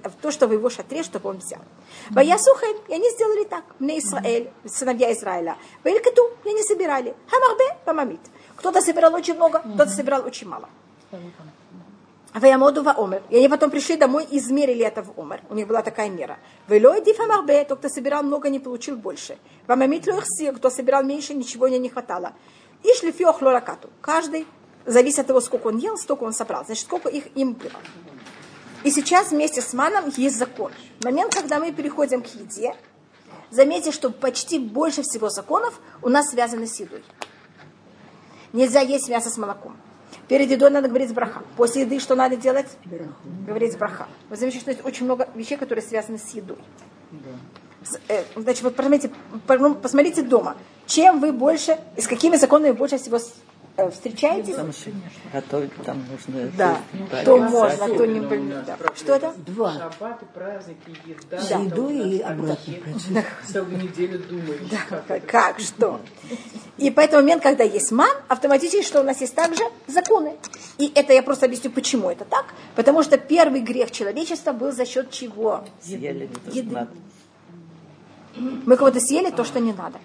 [0.04, 1.62] в то, что в его шатре, чтобы он взял.
[2.10, 3.64] Ваясухен, и они сделали так.
[3.80, 5.58] Мне Израиль, сыновья Израиля.
[5.84, 7.16] Ваилькату, и они собирали.
[7.28, 8.22] Хамарбе, помамит.
[8.56, 10.70] Кто-то собирал очень много, кто-то собирал очень мало.
[12.34, 13.22] Ваямоду ва омер.
[13.30, 15.42] И они потом пришли домой и измерили это в омер.
[15.50, 16.40] У них была такая мера.
[16.68, 19.38] Велой дифамарбе, тот, кто собирал много, не получил больше.
[19.68, 22.34] Вамамит лоихсир, кто собирал меньше, ничего не хватало.
[22.82, 23.90] И шлифиох лоракату.
[24.02, 24.48] Каждый
[24.86, 26.66] зависит от того, сколько он ел, столько он собрал.
[26.66, 27.72] Значит, сколько их им было.
[28.84, 30.72] И сейчас вместе с маном есть закон.
[31.04, 32.76] Момент, когда мы переходим к еде,
[33.50, 37.04] заметьте, что почти больше всего законов у нас связаны с едой.
[38.52, 39.78] Нельзя есть мясо с молоком.
[40.28, 41.42] Перед едой надо говорить браха.
[41.58, 42.68] После еды что надо делать?
[43.48, 44.08] Говорить браха.
[44.30, 46.58] Вы заметите, что есть очень много вещей, которые связаны с едой.
[47.84, 49.12] С- э, Значит, вот посмотрите,
[49.48, 53.20] по- посмотрите дома, чем вы больше, и с какими законами больше всего
[53.78, 54.56] э, встречаетесь,
[55.32, 56.52] Готовить там нужно.
[56.58, 56.80] да,
[57.12, 57.96] это- то да, можно, да.
[57.96, 58.20] то не
[58.66, 58.78] да.
[58.96, 59.34] Что это?
[59.38, 59.74] Два.
[59.74, 61.42] Шаббаты, праздники, еда.
[61.42, 63.24] С там едой у нас и обратно.
[63.48, 65.28] Целую неделю думаешь, как это.
[65.28, 66.02] Как, что?
[66.78, 70.36] И поэтому момент, когда есть ман, автоматически, что у нас есть также законы.
[70.78, 72.46] И это я просто объясню, почему это так.
[72.76, 75.64] Потому что первый грех человечества был за счет чего?
[75.82, 76.74] Съели не то, что Еды.
[76.74, 76.92] надо.
[78.36, 80.00] Мы кого-то съели то, что не надо.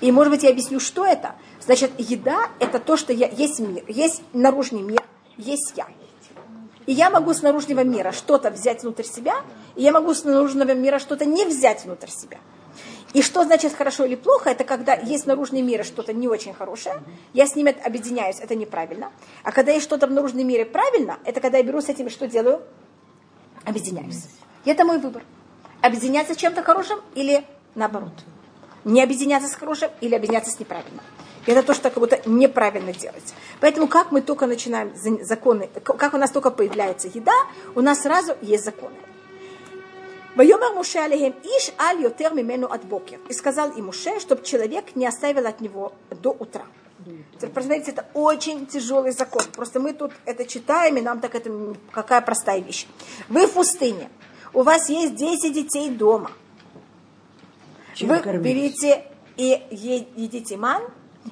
[0.00, 1.34] И, может быть, я объясню, что это.
[1.68, 3.84] Значит, еда– это то, что я, есть мир.
[3.88, 5.02] Есть наружный мир,
[5.36, 5.86] есть я.
[6.86, 9.42] И я могу с наружного мира что-то взять внутрь себя,
[9.76, 12.38] и я могу с наружного мира что-то не взять внутрь себя.
[13.12, 16.54] И что значит хорошо или плохо, это когда есть в наружном мире что-то не очень
[16.54, 17.02] хорошее,
[17.34, 19.12] я с ними объединяюсь, это неправильно.
[19.42, 22.10] А когда есть что-то в наружном мире правильно, это когда я беру с этим и
[22.10, 22.62] что делаю?
[23.66, 24.24] Объединяюсь.
[24.64, 25.22] И это мой выбор.
[25.82, 28.14] Объединяться с чем-то хорошим или наоборот.
[28.86, 31.04] Не объединяться с хорошим или объединяться с неправильным.
[31.48, 33.32] И это то, что как будто неправильно делать.
[33.60, 37.32] Поэтому как мы только начинаем за- законы, как у нас только появляется еда,
[37.74, 38.96] у нас сразу есть законы.
[40.36, 43.18] Вайомар Муше алейхем иш аль йотер мимену от бокер.
[43.30, 46.66] И сказал и Муше, чтобы человек не оставил от него до утра.
[47.54, 49.42] Посмотрите, это очень тяжелый закон.
[49.56, 51.50] Просто мы тут это читаем, и нам так это
[51.92, 52.86] какая простая вещь.
[53.30, 54.10] Вы в пустыне.
[54.52, 56.30] У вас есть 10 детей дома.
[57.94, 58.42] Чем Вы кормить?
[58.42, 59.06] берите
[59.38, 60.82] и едите ман.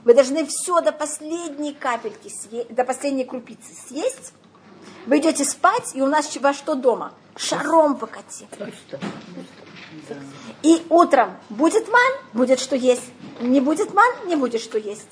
[0.04, 4.32] Вы должны все до последней капельки, съесть, до последней крупицы съесть.
[5.06, 7.12] Вы идете спать, и у нас ч- во что дома?
[7.36, 8.46] Шаром покати.
[10.62, 13.04] И утром будет ман, будет что есть.
[13.40, 15.08] Не будет ман, не будет что есть.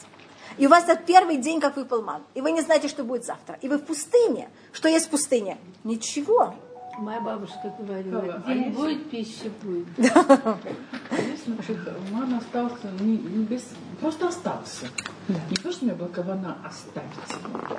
[0.56, 2.22] И у вас этот первый день, как выпал ман.
[2.34, 3.58] И вы не знаете, что будет завтра.
[3.60, 4.48] И вы в пустыне.
[4.72, 5.58] Что есть в пустыне?
[5.82, 6.54] Ничего.
[6.98, 9.86] Моя бабушка говорила, Хава, а день если- будет, пища будет.
[9.98, 10.56] А
[11.16, 11.78] Если, значит,
[12.38, 13.64] остался, не, не без,
[14.00, 14.86] просто остался.
[15.28, 17.78] Не то, что у меня была кавана оставить его,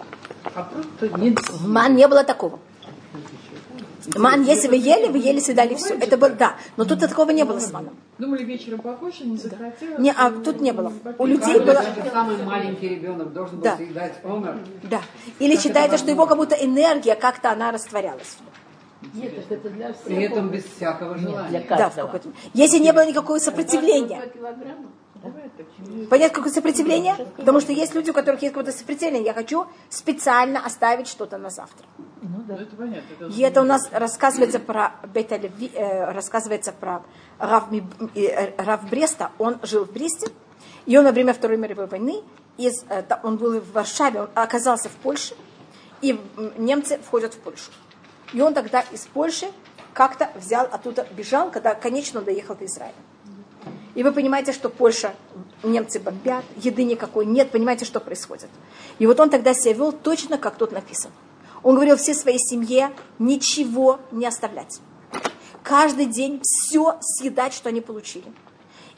[0.54, 1.38] а просто нет.
[1.62, 2.60] Ман не было такого.
[4.16, 5.96] Ман, если вы ели, вы ели, съедали все.
[5.96, 6.56] Это было, да.
[6.78, 7.96] Но тут такого не было с маном.
[8.20, 9.98] Думали, вечером покушать, не захотела.
[10.00, 10.94] Не, а тут не было.
[11.18, 11.84] У людей было...
[12.12, 13.78] самый маленький ребенок должен был Да.
[13.78, 14.60] съедать омер.
[14.84, 15.02] Да.
[15.40, 18.38] Или считается, что его как будто энергия как-то она растворялась.
[19.16, 20.06] Нет, так это для всех.
[20.06, 21.66] При этом без всякого желания.
[21.70, 22.30] Да, в какой-то...
[22.54, 24.22] Если не было никакого сопротивления.
[26.10, 27.16] Понятно, какое сопротивление?
[27.38, 29.24] Потому что есть люди, у которых есть какое-то сопротивление.
[29.24, 31.86] Я хочу специально оставить что-то на завтра.
[32.22, 33.02] Ну, это понятно.
[33.20, 37.04] это И это у нас рассказывается про Бета Леви, э, рассказывается про
[37.40, 37.66] Рав,
[38.16, 39.32] э, Рав Бреста.
[39.40, 40.28] Он жил в Бресте,
[40.86, 42.22] и он во время Второй мировой войны,
[42.58, 45.36] из, э, та- он был в Варшаве, он оказался в Польше,
[46.02, 46.20] и
[46.58, 47.72] немцы входят в Польшу.
[48.36, 49.48] И он тогда из Польши
[49.94, 52.94] как-то взял оттуда, бежал, когда, конечно, он доехал до Израиля.
[53.96, 55.16] И вы понимаете, что Польша,
[55.64, 58.50] немцы бомбят, еды никакой нет, понимаете, что происходит.
[59.00, 61.14] И вот он тогда себя вел точно, как тут написано.
[61.64, 64.82] Он говорил всей своей семье ничего не оставлять.
[65.64, 68.26] Каждый день все съедать, что они получили.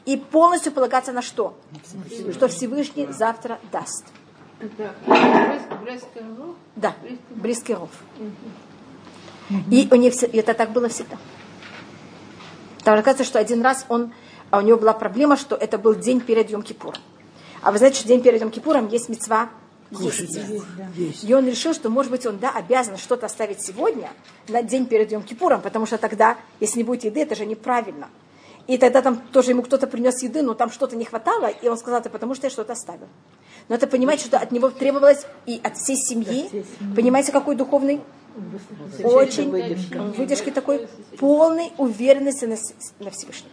[0.04, 1.56] И полностью полагаться на что?
[2.32, 4.04] Что Всевышний завтра даст.
[4.58, 6.56] Это Брест- Брестский ров.
[6.74, 6.94] Да,
[7.30, 7.90] близкий ров.
[9.70, 11.16] И у них все- это так было всегда.
[12.84, 14.12] Там рассказывается, что один раз он,
[14.50, 17.00] а у него была проблема, что это был день перед Йом Кипуром.
[17.62, 19.50] А вы знаете, что день перед Йом Кипуром есть мецва
[19.90, 20.36] есть.
[20.96, 21.24] Есть.
[21.24, 24.10] И он решил, что, может быть, он, да, обязан что-то оставить сегодня
[24.48, 28.08] на день перед Йом Кипуром, потому что тогда, если не будет еды, это же неправильно.
[28.66, 31.78] И тогда там тоже ему кто-то принес еды, но там что-то не хватало, и он
[31.78, 33.08] сказал, это потому что я что-то оставил.
[33.68, 36.64] Но это понимаете, что от него требовалось и от всей семьи,
[36.96, 38.00] понимаете, какой духовный
[39.04, 39.50] очень
[40.16, 42.56] выдержки такой полной уверенности на,
[43.04, 43.50] на Всевышнем.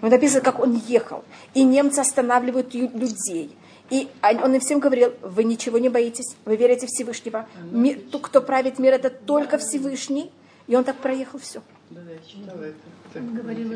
[0.00, 1.24] Вот написано, как он ехал.
[1.54, 3.56] И немцы останавливают людей.
[3.88, 7.46] И он он им всем говорил, вы ничего не боитесь, вы верите в Всевышнего.
[7.70, 10.30] Ми- ту- кто правит мир, это только Всевышний.
[10.66, 11.62] И он так проехал все.
[11.90, 12.76] Да, да, я читала это.
[13.12, 13.74] Так, Говорила.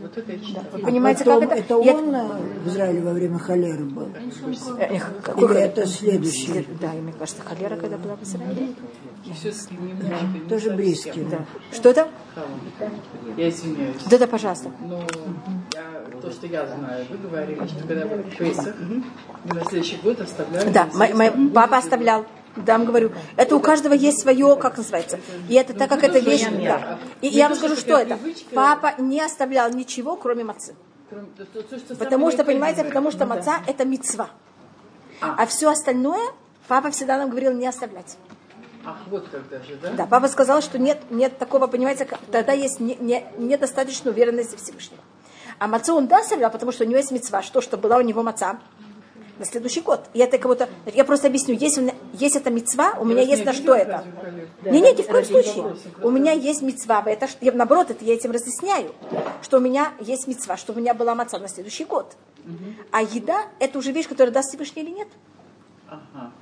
[0.00, 0.64] Вот это я читала.
[0.72, 1.60] Вы понимаете, Потом, как это?
[1.60, 2.28] это он э,
[2.62, 4.08] в Израиле во время холеры был?
[4.78, 6.68] Эх, какой Или это следующий?
[6.80, 8.74] Да, и мне кажется, холера, когда была в Израиле.
[9.26, 11.24] Может, не Тоже близкий.
[11.24, 11.44] Да.
[11.72, 12.08] Что это?
[13.36, 14.02] Я извиняюсь.
[14.08, 14.70] Да, да, пожалуйста.
[14.80, 15.02] Но
[15.74, 20.20] я, то, что я знаю, вы говорили, что когда вы Песах, вы на следующий год
[20.20, 20.70] оставляли...
[20.70, 22.24] Да, мой, мой папа оставлял.
[22.56, 25.18] Да, вам говорю, это у каждого есть свое, как называется.
[25.48, 26.44] И это так как это вещь.
[26.64, 26.98] Да.
[27.20, 28.18] И я вам скажу, что это.
[28.54, 30.74] Папа не оставлял ничего, кроме мацы.
[31.98, 34.30] Потому что, понимаете, потому что маца это мецва.
[35.20, 36.32] А все остальное
[36.68, 38.16] папа всегда нам говорил не оставлять.
[38.86, 39.90] Ах, вот как даже, да?
[39.92, 45.00] Да, папа сказал, что нет, нет такого, понимаете, тогда есть не- не- недостаточно уверенности Всевышнего.
[45.58, 48.02] А мацу он да оставлял, потому что у него есть мецва, что, что была у
[48.02, 48.58] него маца.
[49.38, 50.00] На следующий год.
[50.14, 53.44] Я это кого-то, я просто объясню, есть, у меня, есть эта мецва, у меня есть
[53.44, 54.04] на что это.
[54.20, 54.48] коллег?
[54.64, 55.76] Не, не, ни в коем случае.
[56.02, 58.92] У меня есть мецва, это, я, наоборот, это я этим разъясняю,
[59.42, 62.16] что у меня есть мецва, что у меня была маца на следующий год.
[62.90, 65.08] А еда это уже вещь, которая даст Всевышний или нет.
[65.88, 66.32] Ага.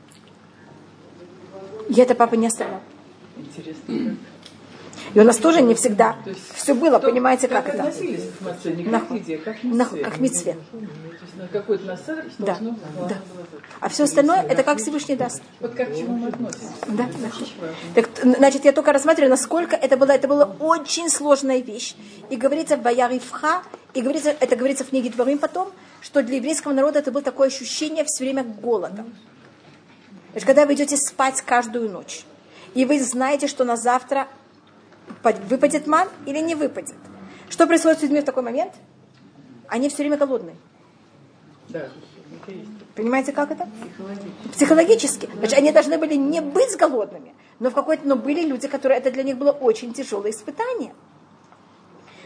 [1.88, 2.80] Я это папа не оставлял.
[3.36, 4.16] Интересно.
[5.14, 7.82] И у нас тоже не всегда То есть все было, Кто- понимаете, как это?
[7.84, 8.40] относились к
[8.86, 10.04] На- как к еде, как к на- митцве.
[10.04, 10.56] как митцве.
[10.70, 12.76] То на какой-то насад Да, должно
[13.08, 13.16] да.
[13.80, 15.42] А все остальное это как Всевышний даст.
[15.60, 16.66] Вот как к чему мы относимся.
[16.88, 17.30] Да, да.
[17.94, 18.08] Так,
[18.38, 21.94] значит, я только рассматриваю, насколько это было, это была очень сложная вещь.
[22.30, 23.62] И говорится в Баяривха,
[23.94, 27.48] и говорится, это говорится в книге Дворим потом, что для еврейского народа это было такое
[27.48, 29.04] ощущение все время голода.
[30.30, 32.24] Значит, когда вы идете спать каждую ночь,
[32.74, 34.28] и вы знаете, что на завтра
[35.48, 36.96] выпадет ман или не выпадет.
[37.48, 38.72] Что происходит с людьми в такой момент?
[39.68, 40.56] Они все время голодные.
[41.68, 41.88] Да.
[42.94, 43.68] Понимаете, как это?
[44.52, 45.28] Психологически.
[45.38, 49.10] Значит, они должны были не быть голодными, но в какой-то, но были люди, которые это
[49.10, 50.92] для них было очень тяжелое испытание.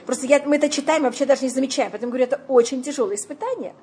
[0.07, 1.91] Просто я, мы это читаем, и вообще даже не замечаем.
[1.91, 3.75] Поэтому говорю, это очень тяжелое испытание.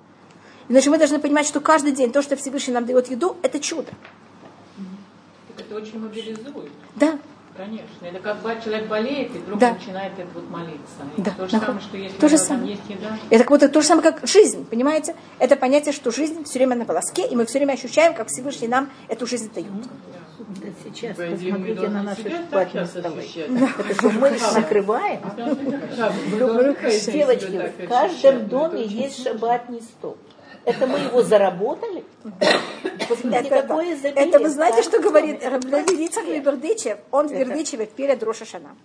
[0.69, 3.91] Иначе мы должны понимать, что каждый день то, что Всевышний нам дает еду, это чудо.
[5.57, 6.71] Это очень мобилизует.
[6.95, 7.19] Да.
[7.55, 8.05] Конечно.
[8.05, 9.73] Это как бы человек болеет и вдруг Да.
[9.73, 11.03] начинает это вот молиться.
[11.17, 11.31] И Да.
[11.37, 11.67] То же Нахуй.
[11.67, 12.71] самое, что если То же самое.
[12.71, 13.17] есть еда.
[13.29, 15.15] Это как будто то же самое, как жизнь, понимаете?
[15.39, 18.67] Это понятие, что жизнь все время на волоске, и мы все время ощущаем, как Всевышний
[18.67, 19.67] нам эту жизнь дает.
[19.69, 23.23] Да сейчас посмотрите на наши сейчас столы.
[23.89, 25.21] Это мы их накрываем.
[27.11, 30.17] Девочки, в каждом доме есть шабатный стол.
[30.65, 32.05] Это мы его заработали?
[33.09, 36.05] Посмотрите, Это, какое изобилие это вы знаете, что говорит доме.
[36.05, 36.97] Ицхак Бердычев?
[37.11, 38.75] Он в Бердычеве перед Рошашана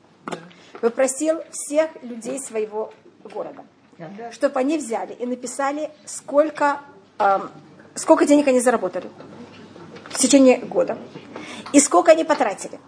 [0.81, 2.93] попросил всех людей своего
[3.25, 3.65] города,
[4.33, 6.81] чтобы они взяли и написали, сколько,
[7.19, 7.51] эм,
[7.95, 9.11] сколько денег они заработали
[10.11, 10.99] в течение года
[11.73, 12.79] и сколько они потратили.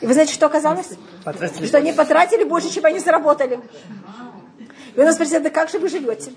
[0.00, 0.88] И вы знаете, что оказалось?
[1.66, 3.60] Что они потратили больше, чем они заработали.
[4.94, 6.32] И он нас спросил, да как же вы живете?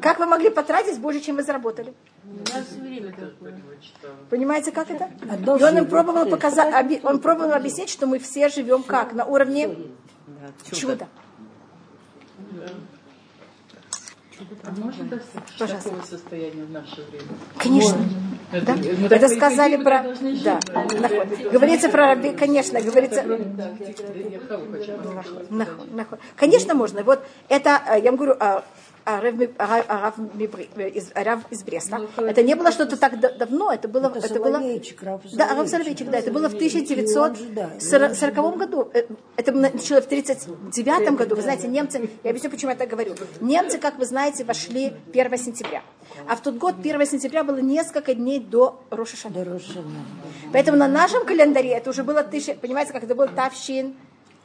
[0.00, 1.92] Как вы могли потратить больше, чем вы заработали?
[2.24, 3.60] У нас все время такое.
[4.30, 5.10] Понимаете, как это?
[5.30, 9.12] Одно И он им пробовал показать, он пробовал объяснить, что мы все живем как?
[9.12, 9.68] На уровне
[10.26, 11.08] Да, чуда.
[14.64, 15.90] А можно достичь Пожалуйста.
[15.90, 17.28] такого состояния в наше время?
[17.58, 17.98] Конечно.
[18.52, 19.16] Это, Да?
[19.16, 20.02] Это по сказали про...
[20.42, 20.60] Да.
[20.66, 21.50] да.
[21.52, 23.22] Говорится про раби, конечно, говорится...
[25.50, 26.18] Нахуй, нахуй.
[26.36, 27.02] Конечно, можно.
[27.02, 28.36] Вот это, э, я вам говорю,
[29.04, 29.22] а, а,
[29.58, 32.06] а, а, Рав Мибри- э, из, Рав из Бреста.
[32.16, 34.08] Это не было что-то так да- давно, это было...
[34.14, 34.60] Это Это было
[35.32, 36.10] да, Рав Соловейчик.
[36.10, 38.90] Да, это было в И он же, да, и он же- 1940 году.
[38.92, 39.02] Э,
[39.36, 41.34] Это началось в 1939 году.
[41.36, 43.14] Вы знаете, немцы, я объясню, почему я так говорю.
[43.40, 45.82] Немцы, как вы знаете, вошли 1 сентября.
[46.28, 49.34] А в тот год, 1 сентября, было несколько дней до Рошашана.
[49.34, 49.82] Дорожно.
[50.52, 53.94] Поэтому на нашем календаре это уже было тысяча, понимаете, как это был Тавщин,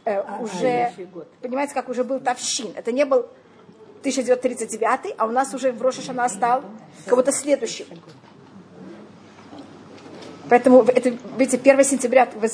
[0.05, 0.91] э, уже,
[1.41, 2.71] понимаете, как уже был Тавщин.
[2.75, 3.25] Это не был
[4.05, 6.63] 1939, а у нас уже в Рошашана стал
[7.07, 7.87] кого-то следующий.
[10.47, 12.47] Поэтому это, видите, 1 сентября, вы,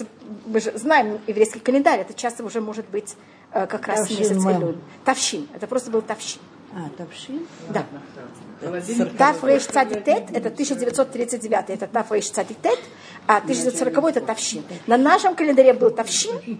[0.45, 3.15] мы же знаем еврейский календарь, это часто уже может быть
[3.51, 4.45] э, как раз Тавшин, месяц.
[4.45, 4.77] Элюль.
[5.03, 6.39] Тавщин, это просто был Тавщин.
[6.73, 7.45] А, Тавшин?
[7.69, 7.85] Да.
[9.17, 12.79] Таф Рейш Цадик Тет, это 1939, это Таф Рейш Цадик Тет,
[13.27, 14.63] а 1940 это Тавщин.
[14.87, 16.59] На нашем календаре был Тавщин,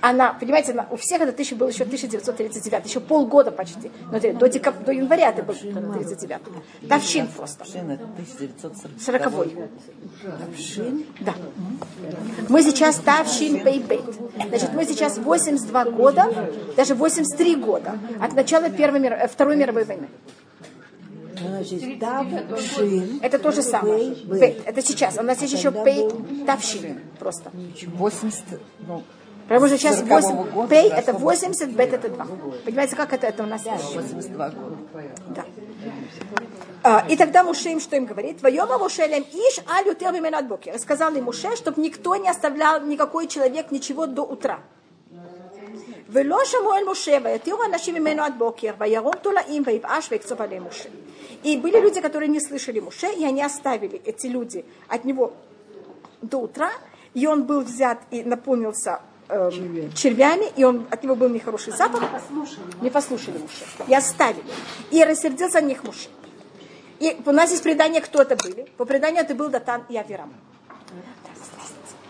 [0.00, 3.90] а на, понимаете, на- у всех это тысяча был еще 1939, еще полгода почти.
[4.10, 6.40] Ну, это до, декаб- до января это был 39.
[6.88, 7.64] Тавщин просто.
[7.64, 9.00] Шин это 1940.
[9.00, 9.56] Сороковой.
[11.20, 11.34] Да.
[12.48, 14.04] Мы сейчас Тавщин Бейбейт.
[14.48, 20.08] Значит, мы сейчас 82 года, даже 83 года от начала Первой, Второй мировой войны.
[21.36, 23.20] Значит, Тавшин.
[23.22, 24.14] Это то же самое.
[24.24, 24.62] Бейт.
[24.66, 25.18] Это сейчас.
[25.18, 27.50] У нас есть еще Тогда пей был- тавщин просто.
[27.98, 28.44] 80,
[28.86, 29.02] ну,
[29.48, 32.26] Потому что сейчас 40-го 8, года пей это 80, бет это 2.
[32.64, 33.62] Понимаете, как это, это у нас?
[33.64, 34.76] 82 года.
[35.34, 35.44] Да.
[36.84, 38.38] А, и тогда Муше им что им говорит?
[38.38, 40.78] Твоема Мушелем иш алю термимен бокер.
[40.78, 44.60] Сказал им Муше, чтобы никто не оставлял, никакой человек ничего до утра.
[46.11, 50.89] ולא שמעו אל משה, ויתירו אנשים ממנו עד בוקר, וירום תולעים, ויבאש ויקצוף עליהם משה.
[51.43, 55.33] И были люди, которые не слышали Муше, и они оставили эти люди от него
[56.21, 56.71] до утра,
[57.13, 62.01] и он был взят и наполнился эм, червями, и он, от него был нехороший запах.
[62.81, 63.65] Не послушали Муше.
[63.87, 64.43] И оставили.
[64.91, 66.09] И рассердился на них Муше.
[66.99, 68.67] И у нас есть предание, кто это были.
[68.77, 70.33] По преданию это был Датан и Авирам.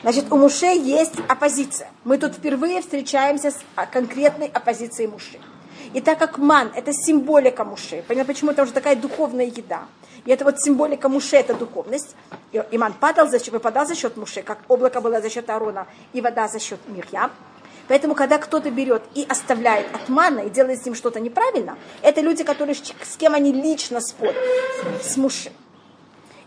[0.03, 1.89] Значит, у Муше есть оппозиция.
[2.03, 5.39] Мы тут впервые встречаемся с а, конкретной оппозицией Муше.
[5.95, 9.83] И так как ман– это символика Муше, понятно, почему это уже такая духовная еда.
[10.25, 12.17] И это вот символика Муше– это духовность.
[12.51, 15.87] И, ман падал за счет, выпадал за счет Муше, как облако было за счет Аарона,
[16.13, 17.31] и вода за счет Мирьям.
[17.87, 22.21] Поэтому, когда кто-то берет и оставляет от мана и делает с ним что-то неправильно, это
[22.21, 24.37] люди, которые, с кем они лично спорят,
[25.01, 25.53] с Муше.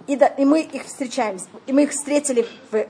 [0.07, 1.37] И, да, и мы их встречаем,
[1.67, 2.85] и мы их встретили в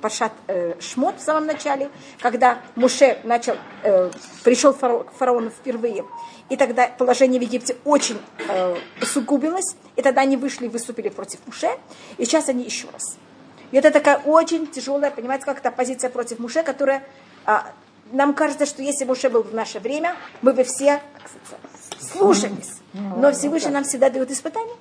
[0.00, 1.90] Пашат э, Шмот в самом начале,
[2.20, 4.10] когда Муше начал, э,
[4.44, 6.04] пришел фараон, к фараону впервые.
[6.48, 9.76] И тогда положение в Египте очень э, усугубилось.
[9.96, 11.70] И тогда они вышли и выступили против Муше.
[12.18, 13.16] И сейчас они еще раз.
[13.70, 17.04] И это такая очень тяжелая, понимаете, как это позиция против Муше, которая...
[17.46, 17.60] Э,
[18.12, 21.30] нам кажется, что если Муше был в наше время, мы бы все как
[22.00, 22.80] слушались.
[22.92, 24.74] Но Всевышний нам всегда дает испытания.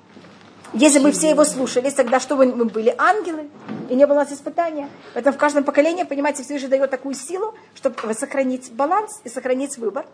[0.73, 2.93] Если бы все его слушались, тогда что бы мы были?
[2.97, 3.49] Ангелы,
[3.89, 4.87] и не было у нас испытания.
[5.13, 10.05] Поэтому в каждом поколении, понимаете, Всевышний дает такую силу, чтобы сохранить баланс и сохранить выбор.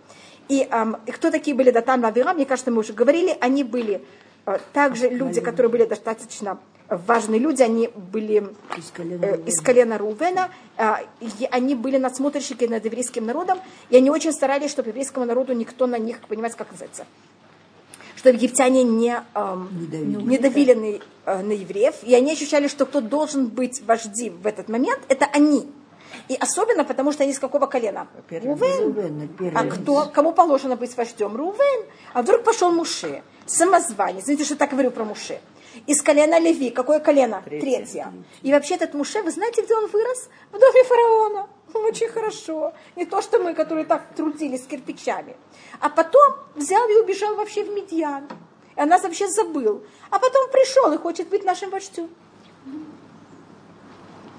[0.48, 4.02] И, эм, и кто такие были Датан Вавира, мне кажется, мы уже говорили, они были
[4.46, 8.48] э, также люди, которые были достаточно важные люди, они были
[8.78, 13.98] из колена, э, из колена Рувена, э, и они были надсмотрщики над еврейским народом, и
[13.98, 17.06] они очень старались, чтобы еврейскому народу никто на них, понимаете, как называется,
[18.26, 22.68] чтобы египтяне не, эм, не давили, не давили на, э, на евреев, и они ощущали,
[22.68, 25.68] что кто должен быть вожди в этот момент, это они.
[26.28, 28.08] И особенно потому, что они из какого колена?
[28.30, 29.30] Рувен.
[29.54, 31.36] А кто, кому положено быть вождем?
[31.36, 31.86] Рувен.
[32.14, 34.24] А вдруг пошел Муше, самозванец.
[34.24, 35.40] Знаете, что я так говорю про Муше?
[35.86, 36.72] Из колена Леви.
[36.72, 37.44] Какое колено?
[37.46, 37.62] Третье.
[37.62, 38.14] Третье.
[38.42, 40.30] И вообще этот Муше, вы знаете, где он вырос?
[40.52, 41.48] В доме фараона.
[41.76, 42.74] Очень хорошо.
[42.96, 45.36] Не то, что мы, которые так трудились с кирпичами.
[45.80, 48.28] А потом взял и убежал вообще в Медьян.
[48.76, 49.84] И о нас вообще забыл.
[50.10, 52.10] А потом пришел и хочет быть нашим вождем.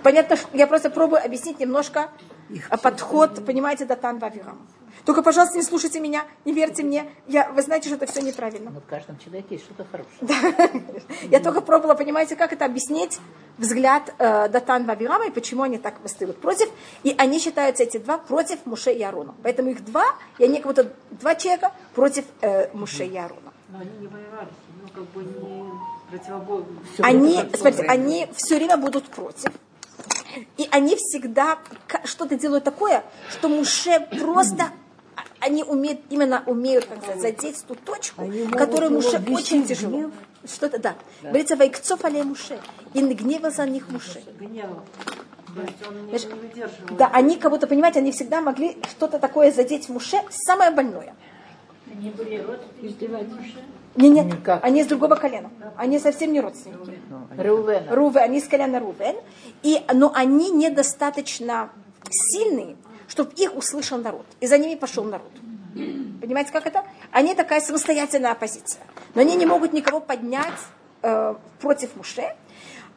[0.02, 2.10] Понятно, что я просто пробую объяснить немножко
[2.50, 4.66] Их подход, понимаете, Датан Вавирам.
[5.06, 7.08] Только, пожалуйста, не слушайте меня, не верьте мне.
[7.28, 8.72] Я, вы знаете, что это все неправильно.
[8.72, 10.82] Но в каждом человеке есть что-то хорошее.
[11.30, 13.20] Я только пробовала, понимаете, как это объяснить
[13.56, 16.68] взгляд э, Датан Вавирама и почему они так восстают против.
[17.04, 19.36] И они считаются, эти два, против Муше и Арона.
[19.44, 20.04] Поэтому их два,
[20.38, 23.52] и они как будто два человека против э, Муше и Арона.
[23.68, 24.48] Но они не воевали,
[24.82, 25.70] ну как бы не
[26.10, 26.80] противоборны.
[26.98, 29.52] Они, смотрите, они все время будут против.
[30.56, 31.58] И они всегда
[32.02, 34.72] что-то делают такое, что Муше просто
[35.40, 40.10] они умеют, именно умеют как сказать, задеть ту точку, они которую Муше очень тяжело.
[40.44, 40.96] Что-то, да.
[41.22, 41.28] да.
[41.28, 42.58] Говорится, вайкцов але Муше.
[42.94, 44.22] И гневался на них Муше.
[46.90, 51.14] Да, они как будто, понимаете, они всегда могли что-то такое задеть в Муше, самое больное.
[51.90, 53.08] Они были родственники
[53.96, 54.62] не, нет, Никак.
[54.62, 55.50] они из другого колена.
[55.76, 57.00] Они совсем не родственники.
[57.38, 57.84] Рувен.
[57.90, 59.16] Рувен, они из колена Рувен.
[59.62, 61.70] И, но они недостаточно
[62.10, 62.76] сильные,
[63.08, 64.26] чтобы их услышал народ.
[64.40, 65.30] И за ними пошел народ.
[65.74, 66.84] Понимаете, как это?
[67.10, 68.82] Они такая самостоятельная оппозиция.
[69.14, 70.58] Но они не могут никого поднять
[71.02, 72.34] э, против Муше.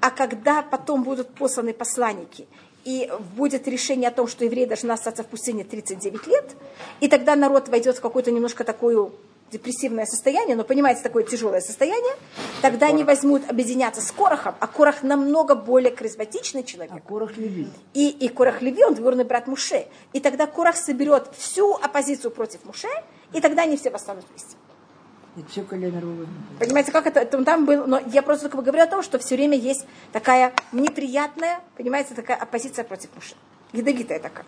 [0.01, 2.47] А когда потом будут посланы посланники,
[2.85, 6.55] и будет решение о том, что евреи должны остаться в пустыне 39 лет,
[7.01, 9.13] и тогда народ войдет в какую-то немножко такую
[9.51, 12.13] депрессивное состояние, но понимаете, такое тяжелое состояние,
[12.61, 12.93] тогда Корах.
[12.93, 16.93] они возьмут объединяться с Корохом, а Корох намного более харизматичный человек.
[16.95, 17.67] А Корох Леви.
[17.93, 19.87] И, и Корох Леви, он двоюродный брат Муше.
[20.13, 22.87] И тогда Корох соберет всю оппозицию против Муше,
[23.33, 24.55] и тогда они все восстанут вместе.
[25.49, 26.01] все колено
[26.59, 29.35] Понимаете, как это, это там был, но я просто только говорю о том, что все
[29.35, 33.35] время есть такая неприятная, понимаете, такая оппозиция против Муше.
[33.71, 34.45] Ядовитая такая.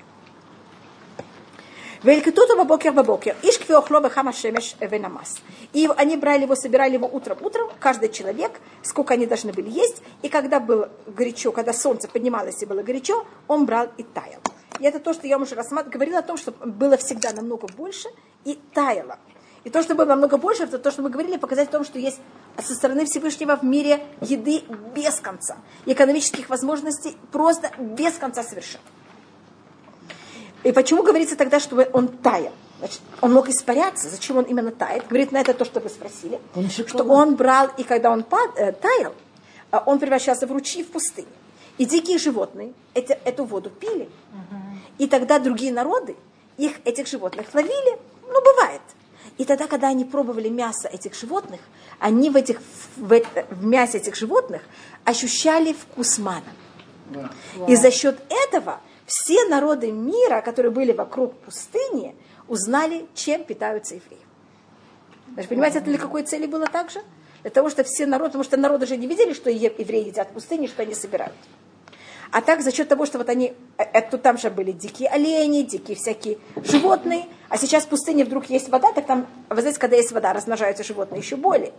[2.04, 3.36] Велькитуту бабокер бабокер.
[3.43, 5.36] Ишкви охло бехама шемеш венамас.
[5.72, 7.38] И они брали его, собирали его утром.
[7.41, 10.02] Утром каждый человек, сколько они должны были есть.
[10.24, 14.41] И когда было горячо, когда солнце поднималось и было горячо, он брал и таял.
[14.80, 18.10] И это то, что я уже рассматривала, говорила о том, что было всегда намного больше
[18.45, 19.20] и таяло.
[19.64, 21.99] И то, что было намного больше, это то, что мы говорили, показать о том, что
[21.99, 22.20] есть
[22.58, 24.64] со стороны Всевышнего в мире еды
[24.95, 25.58] без конца.
[25.86, 28.84] Экономических возможностей просто без конца совершенно.
[30.64, 32.53] И почему говорится тогда, чтобы он таял?
[32.80, 34.09] Значит, он мог испаряться.
[34.09, 35.07] Зачем он именно тает?
[35.07, 36.39] Говорит на это то, что вы спросили.
[36.55, 39.14] Он что он брал, и когда он пад, э, таял,
[39.72, 41.28] э, он превращался в ручьи в пустыне.
[41.78, 44.03] И дикие животные эти, эту воду пили.
[44.03, 44.62] Угу.
[44.99, 46.16] И тогда другие народы
[46.57, 47.97] их, этих животных ловили.
[48.28, 48.82] Ну, бывает.
[49.38, 51.62] И тогда, когда они пробовали мясо этих животных,
[51.99, 52.62] они в, этих,
[52.97, 54.62] в, в мясе этих животных
[55.05, 56.43] ощущали вкус мана.
[57.09, 57.32] Да.
[57.68, 58.80] И за счет этого
[59.12, 62.16] все народы мира, которые были вокруг пустыни,
[62.47, 64.22] узнали, чем питаются евреи.
[65.34, 67.01] Значит, понимаете, это для какой цели было так же?
[67.41, 70.34] Для того, что все народы, потому что народы же не видели, что евреи едят в
[70.34, 71.36] пустыне, что они собирают.
[72.32, 75.64] А так за счет того, что вот они, э, это там же были дикие олени,
[75.64, 79.97] дикие всякие животные, а сейчас в пустыне вдруг есть вода, так там, вы знаете, когда
[79.97, 81.74] есть вода, размножаются животные еще более.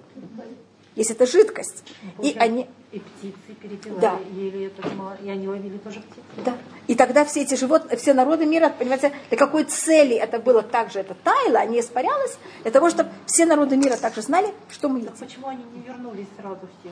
[0.95, 1.85] Если это жидкость.
[2.23, 4.19] И они, И птицы перепелали, Да.
[4.35, 4.87] ели это
[5.25, 6.23] и они ловили тоже птиц.
[6.45, 6.57] Да.
[6.87, 10.99] И тогда все эти животные, все народы мира, понимаете, для какой цели это было также,
[11.01, 14.99] это таяло, а не испарялось, для того, чтобы все народы мира также знали, что мы
[14.99, 15.13] едим.
[15.19, 16.91] Почему они не вернулись сразу все?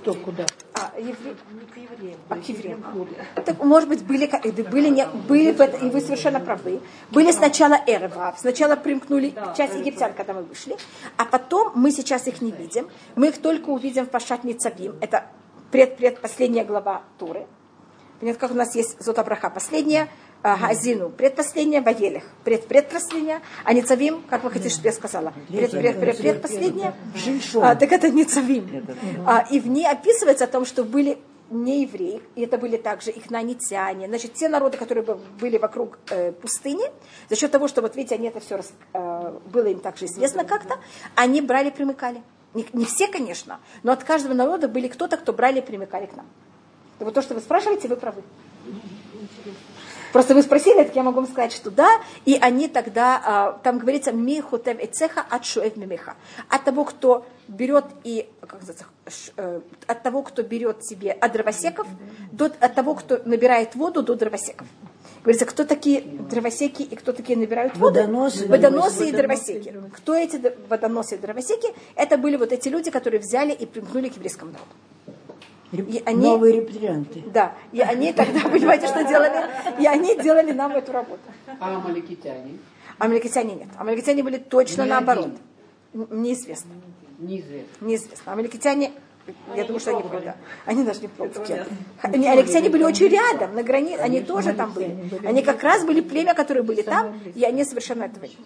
[0.00, 0.46] Кто куда?
[0.74, 2.18] А, евре- Не к евреям.
[2.28, 2.84] а к евреям.
[3.34, 4.26] Так, может быть, были,
[4.70, 6.80] были, не, были в это- и вы совершенно правы.
[7.10, 10.76] Были сначала эрва, сначала примкнули к часть египтян, когда мы вышли,
[11.16, 12.88] а потом мы сейчас их не видим.
[13.16, 14.96] Мы их только увидим в Пашат Ницавим.
[15.00, 15.26] Это
[15.70, 17.46] предпредпоследняя глава Туры.
[18.20, 20.08] Понятно, как у нас есть Зотабраха последняя, а,
[20.44, 25.32] Газину предпоследняя, Ваелех предпредпоследняя, а Ницавим, как вы хотите, чтобы я сказала?
[25.48, 26.94] Пред, пред, пред, предпоследняя.
[27.62, 28.86] А, так это Ницавим.
[29.26, 31.18] А, и в ней описывается о том, что были
[31.50, 36.32] не евреи, и это были также ихнанитяне, значит, те народы, которые бы- были вокруг э,
[36.32, 36.84] пустыни,
[37.28, 38.60] за счет того, что, вот видите, они это все
[39.52, 40.78] было им также известно как-то,
[41.14, 42.22] они брали, примыкали.
[42.54, 46.16] Не, не все, конечно, но от каждого народа были кто-то, кто брали и примыкали к
[46.16, 46.26] нам.
[46.98, 48.22] Вот то, что вы спрашиваете, вы правы.
[50.14, 51.88] Просто вы спросили, так я могу вам сказать, что да,
[52.24, 56.14] и они тогда, а, там говорится, ми хотев и цеха от шуэв мимеха.
[56.48, 58.84] От того, кто берет и, как называется,
[59.36, 61.88] э, от того, кто берет себе от дровосеков,
[62.30, 64.68] до, от того, кто набирает воду, до дровосеков.
[65.24, 67.98] Говорится, кто такие дровосеки и кто такие набирают воду?
[67.98, 68.46] Водоносы.
[68.46, 69.74] Водоносы и дровосеки.
[69.96, 71.74] Кто эти водоносы и дровосеки?
[71.96, 74.70] Это были вот эти люди, которые взяли и примкнули к еврейскому народу.
[75.82, 77.22] И они- Новые репатрианты.
[77.26, 79.44] Да, и они тогда, понимаете, что делали?
[79.80, 81.20] И они делали нам эту работу.
[81.60, 82.58] А амаликитяне?
[82.98, 83.68] Амаликитяне нет.
[83.78, 85.30] Амаликитяне были точно наоборот.
[85.92, 86.70] Неизвестно.
[87.18, 87.86] Неизвестно.
[87.86, 88.32] Неизвестно.
[88.32, 88.92] Амаликитяне,
[89.56, 90.24] я думаю, что они были.
[90.24, 90.36] да.
[90.66, 91.66] Они даже не пробовали.
[92.02, 94.00] Они, амаликитяне были очень рядом, на границе.
[94.00, 94.96] Они тоже там были.
[95.26, 98.36] Они как раз были племя, которые были там, и они совершенно этого не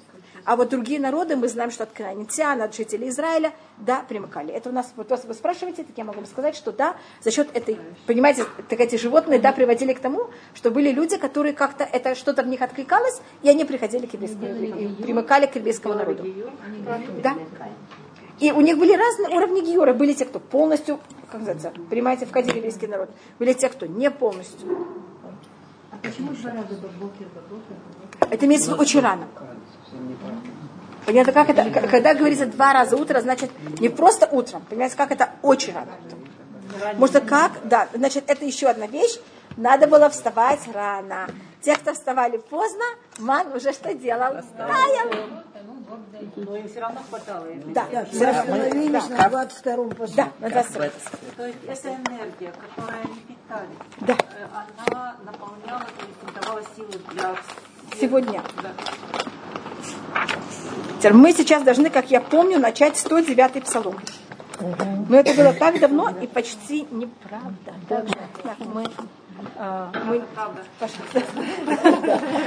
[0.49, 4.51] а вот другие народы, мы знаем, что от кананитян, от жителей Израиля, да, примыкали.
[4.51, 7.31] Это у нас, вот если вы спрашиваете, так я могу вам сказать, что да, за
[7.31, 11.85] счет этой, понимаете, так эти животные, да, приводили к тому, что были люди, которые как-то,
[11.85, 16.25] это что-то в них откликалось, и они приходили к еврейскому, примыкали к еврейскому народу.
[17.23, 17.35] Да.
[18.41, 19.93] И у них были разные уровни гиора.
[19.93, 23.11] Были те, кто полностью, как называется, понимаете, входили в еврейский народ.
[23.39, 24.87] Были те, кто не полностью.
[25.91, 27.27] А почему два раза до бокер?
[28.31, 29.27] Это имеется в виду очень рано.
[31.07, 31.71] Понятно, как это?
[31.89, 34.63] Когда говорится два раза утро, значит не просто утром.
[34.69, 35.93] Понимаете, как это очень рано.
[36.97, 37.53] Может, как?
[37.65, 39.19] Да, значит, это еще одна вещь.
[39.57, 41.29] Надо было вставать рано.
[41.63, 42.85] Те, кто вставали поздно,
[43.19, 44.35] ман уже что делал?
[44.57, 45.43] Таял.
[46.37, 47.47] Но им все равно хватало.
[47.67, 50.17] Да, Так, мы остановились на 22-м посуде.
[50.17, 50.87] Да, на 22.
[51.37, 54.15] То есть эта энергия, которой они питались, Да.
[54.15, 57.37] э, она наполняла, то есть давала силы для...
[58.01, 58.43] Сегодня.
[61.03, 61.11] Да.
[61.13, 63.97] Мы сейчас должны, как я помню, начать 109-й псалом.
[65.09, 67.75] Но это было так давно и почти неправда.
[67.89, 68.07] Так,
[68.43, 68.85] так, мы,
[69.57, 70.23] а, мы,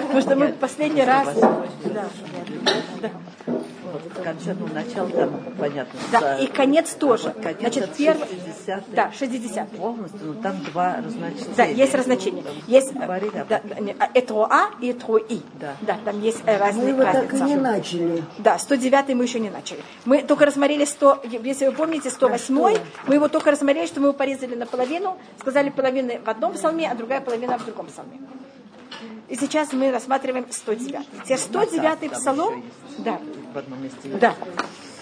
[0.08, 1.36] потому что мы последний раз,
[1.86, 2.06] да,
[3.92, 6.00] Вот, конец, ну, начало там, понятно.
[6.12, 7.32] да, за- и конец тоже.
[7.32, 11.56] Конец Значит, первый, 60 да, 60 полностью, но там два разночтения.
[11.56, 12.44] Да, есть разночения.
[12.68, 15.42] Есть Говорили об да, да, не, а, этроа и этрои.
[15.60, 15.76] Да.
[15.82, 18.24] да, там есть э, Мы разные его так и не начали.
[18.38, 19.82] Да, 109 мы еще не начали.
[20.06, 22.78] Мы только рассмотрели 100, если вы помните, 108
[23.08, 26.96] мы его только рассмотрели, что мы его порезали наполовину, сказали половины в одном псалме, а
[26.96, 28.20] другая половина в другом псалме.
[29.32, 31.08] И сейчас мы рассматриваем 109.
[31.24, 32.64] Теперь 109 Там псалом,
[32.98, 33.18] да,
[33.54, 34.36] В одном месте да,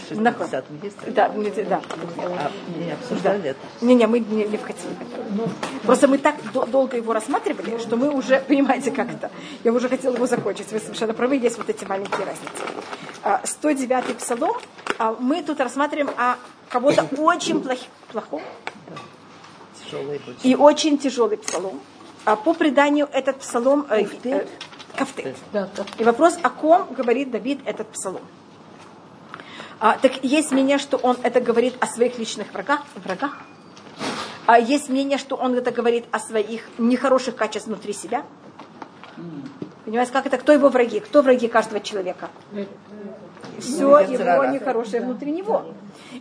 [0.07, 1.13] В 60-м есть.
[1.13, 1.82] да, мы- да.
[2.17, 3.59] А не обсуждали это?
[3.82, 4.95] Не-не, мы не, не вкатили.
[5.84, 9.32] Просто мы так до- долго его рассматривали, что мы уже, понимаете, как это.
[9.63, 10.71] Я уже хотела его закончить.
[10.71, 12.63] Вы совершенно правы, есть вот эти маленькие разницы.
[13.23, 14.55] А, 109-й псалом.
[14.99, 16.36] а Мы тут рассматриваем о
[16.69, 17.80] кого-то очень плох,
[18.32, 18.43] очень.
[20.43, 21.80] и очень тяжелый псалом.
[22.26, 23.86] А по преданию этот псалом...
[23.89, 23.95] э,
[24.41, 24.47] э,
[24.95, 25.38] Кафтет.
[25.97, 28.22] И вопрос, о ком говорит Давид этот псалом.
[29.80, 33.38] А, так есть мнение, что он это говорит о своих личных врагах, врагах.
[34.45, 38.26] А есть мнение, что он это говорит о своих нехороших качествах внутри себя.
[39.86, 40.38] Понимаете, как это?
[40.38, 40.99] Кто его враги?
[40.99, 42.30] Кто враги каждого человека?
[43.59, 45.74] Все его нехорошее внутри него.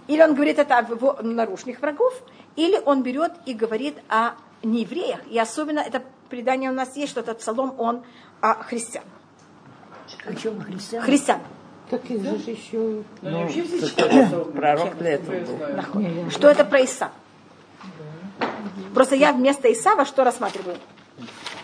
[0.09, 2.15] Или он говорит это о его наружных врагов,
[2.57, 4.33] или он берет и говорит о
[4.63, 5.21] неевреях.
[5.29, 8.03] И особенно это предание у нас есть, что этот псалом, он
[8.41, 9.05] о христиан.
[10.27, 11.03] О чем христиан?
[11.03, 11.41] Христиан.
[11.91, 13.03] Так их же еще...
[13.23, 16.31] Ну, это пророк для этого был.
[16.31, 17.11] Что это про Иса?
[18.95, 20.77] Просто я вместо Исава что рассматриваю?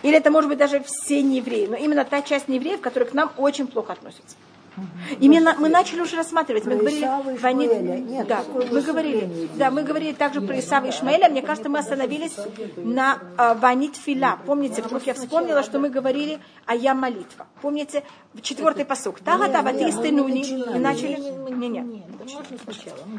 [0.03, 3.31] Или это может быть даже все неевреи, но именно та часть неевреев, которая к нам
[3.37, 4.35] очень плохо относится.
[5.19, 6.65] Именно мы начали уже рассматривать.
[6.65, 7.99] Мы говорили, Ишмаэля.
[7.99, 11.29] Нет, да, мы говорили, да, мы говорили также про Исава и Ишмаэля.
[11.29, 12.35] Мне кажется, мы остановились
[12.77, 14.39] на а, Ванит Фила.
[14.45, 17.47] Помните, вдруг я вспомнила, что мы говорили о Я молитва.
[17.61, 18.03] Помните,
[18.41, 19.19] четвертый посук.
[19.19, 20.43] Тага тава ты нуни.
[20.43, 21.15] И начали.
[21.55, 22.03] Не, не.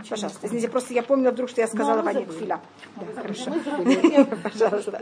[0.09, 2.61] Пожалуйста, извините, просто я помнила вдруг, что я сказала Ванит Фила.
[2.97, 3.53] Да, хорошо.
[4.43, 5.01] Пожалуйста.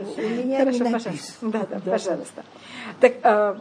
[0.57, 1.33] Хорошо, пожалуйста.
[1.41, 2.43] Да, да, пожалуйста.
[2.99, 3.55] Так, э,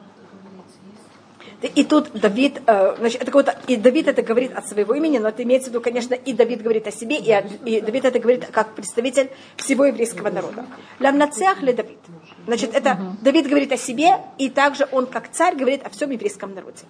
[1.68, 5.28] и тут Давид, э, значит, это какой-то, и Давид это говорит от своего имени, но
[5.28, 7.30] это имеется в виду, конечно, и Давид говорит о себе, и,
[7.64, 10.66] и Давид это говорит как представитель всего еврейского народа.
[11.00, 11.98] Ламнацеах ле Давид.
[12.46, 16.54] Значит, это Давид говорит о себе, и также он как царь говорит о всем еврейском
[16.54, 16.84] народе.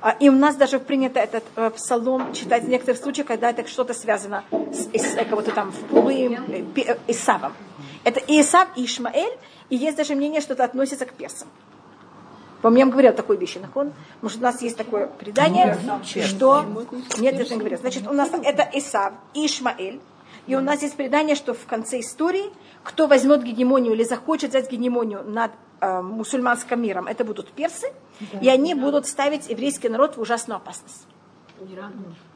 [0.00, 3.66] А, И у нас даже принято этот э, псалом читать в некоторых случаях, когда это
[3.66, 6.36] что-то связано с, Ис- э, кого-то там в Пулым,
[7.08, 7.54] Исавом.
[8.04, 9.32] Это и Исав, и Ишмаэль,
[9.70, 11.48] и есть даже мнение, что это относится к персам.
[12.64, 13.92] По-моему, я вам говорила такой вещи, нахон.
[14.22, 16.64] Может, у нас есть такое предание, что...
[17.18, 17.78] Нет, это не говорил.
[17.78, 20.00] Значит, у нас это Исав и Ишмаэль.
[20.46, 22.44] И у нас есть предание, что в конце истории,
[22.82, 25.50] кто возьмет гегемонию или захочет взять гегемонию над
[25.82, 27.88] э, мусульманским миром, это будут персы,
[28.40, 31.06] и они будут ставить еврейский народ в ужасную опасность.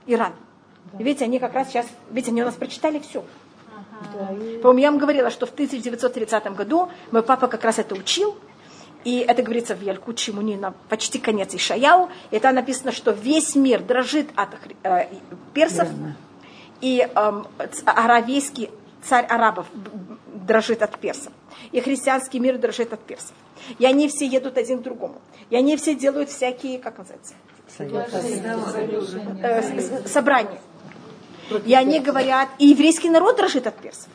[0.06, 0.34] Иран.
[0.98, 3.24] И видите, они как раз сейчас, видите, они у нас прочитали все.
[4.62, 8.36] По-моему, я вам говорила, что в 1930 году мой папа как раз это учил,
[9.04, 12.08] и это говорится в Ялькут Шимуни на почти конец Ишаяу.
[12.30, 14.50] И там написано, что весь мир дрожит от
[14.82, 15.06] э,
[15.54, 15.88] персов,
[16.80, 17.06] и
[17.72, 18.70] ц- аравийский
[19.02, 19.66] царь арабов
[20.34, 21.32] дрожит от персов,
[21.72, 23.32] и христианский мир дрожит от персов.
[23.78, 25.20] И они все едут один к другому.
[25.50, 27.34] И они все делают всякие, как называется,
[29.42, 30.60] э, собрания.
[31.64, 34.08] И они говорят, и еврейский народ дрожит от персов.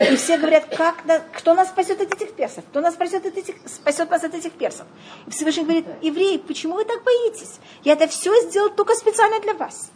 [0.00, 2.64] И все говорят, как, кто нас спасет от этих персов?
[2.70, 4.86] Кто нас спасет, от этих, спасет нас от этих персов?
[5.26, 7.58] И Всевышний говорит, евреи, почему вы так боитесь?
[7.84, 9.90] Я это все сделал только специально для вас.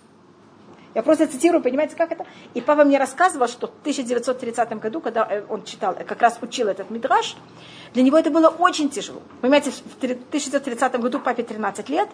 [0.95, 2.25] Я просто цитирую, понимаете, как это?
[2.55, 6.89] И папа мне рассказывал, что в 1930 году, когда он читал, как раз учил этот
[6.89, 7.37] мидраж,
[7.93, 9.21] для него это было очень тяжело.
[9.43, 12.09] Понимаете, в три- 1930 году папе 13 лет.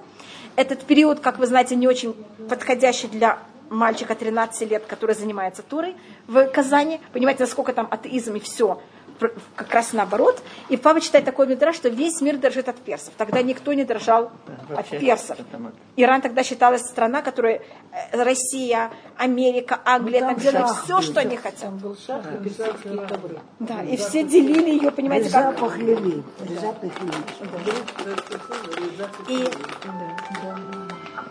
[0.56, 2.14] Этот период, как вы знаете, не очень
[2.48, 3.38] подходящий для
[3.72, 5.96] мальчика 13 лет, который занимается турой
[6.26, 7.00] в Казани.
[7.12, 8.80] Понимаете, насколько там атеизм и все
[9.56, 10.42] как раз наоборот.
[10.68, 13.14] И папа читает такой мидраж, что весь мир дрожит от персов.
[13.16, 14.30] Тогда никто не дрожал
[14.74, 15.38] от персов.
[15.96, 17.62] Иран тогда считалась страна, которая
[17.92, 21.60] э, Россия, Америка, Англия, Ну, там, шах все, был, что они хотят.
[21.60, 23.38] Там был шах и персидские ковры.
[23.60, 25.54] Да, и все делили ее, понимаете, как...
[25.54, 26.22] Запах лили.
[26.60, 27.12] Запах лили.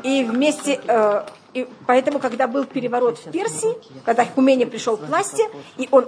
[0.04, 1.24] И, и вместе, э,
[1.54, 3.76] и поэтому, когда был переворот в Персии,
[4.06, 5.44] когда Хумени пришел к власти,
[5.78, 6.08] и он,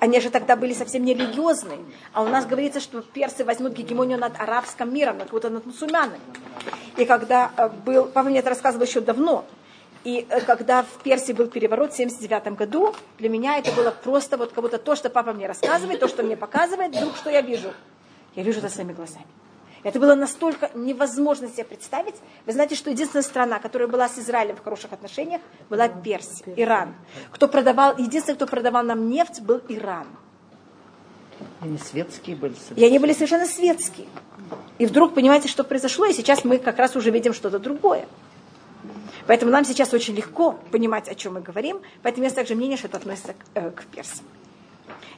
[0.00, 1.78] они же тогда были совсем не религиозные,
[2.12, 6.20] а у нас говорится, что персы возьмут гегемонию над арабским миром, над, вот, над мусульманами.
[6.98, 9.46] И когда э, был, папа мне это рассказывал еще давно,
[10.04, 14.36] и э, когда в Персии был переворот в 79 году, для меня это было просто
[14.36, 17.40] вот как будто то, что папа мне рассказывает, то, что мне показывает, вдруг что я
[17.40, 17.72] вижу.
[18.34, 19.26] Я вижу это своими глазами.
[19.82, 22.14] Это было настолько невозможно себе представить.
[22.46, 26.94] Вы знаете, что единственная страна, которая была с Израилем в хороших отношениях, была Персия, Иран.
[27.32, 30.06] Кто продавал, единственный, кто продавал нам нефть, был Иран.
[31.60, 32.54] Они светские были.
[32.76, 34.06] И они были совершенно светские.
[34.78, 38.06] И вдруг, понимаете, что произошло, и сейчас мы как раз уже видим что-то другое.
[39.26, 41.80] Поэтому нам сейчас очень легко понимать, о чем мы говорим.
[42.02, 44.24] Поэтому есть также мнение, что это относится к, э, к персам.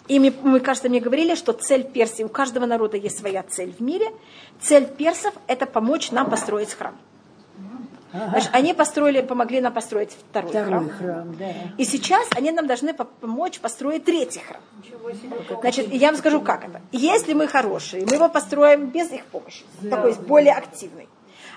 [0.07, 3.73] И мы, мы, кажется, мне говорили, что цель Персии, у каждого народа есть своя цель
[3.73, 4.13] в мире.
[4.61, 6.95] Цель персов– это помочь нам построить храм.
[8.13, 10.91] Значит, они построили, помогли нам построить второй, Второй храм.
[10.91, 11.47] храм, да.
[11.79, 14.61] И сейчас они нам должны по- помочь построить третий храм.
[15.61, 16.81] Значит, я вам скажу, как это.
[16.93, 21.09] Если мы хорошие, мы его построим без их помощи, такой более активный.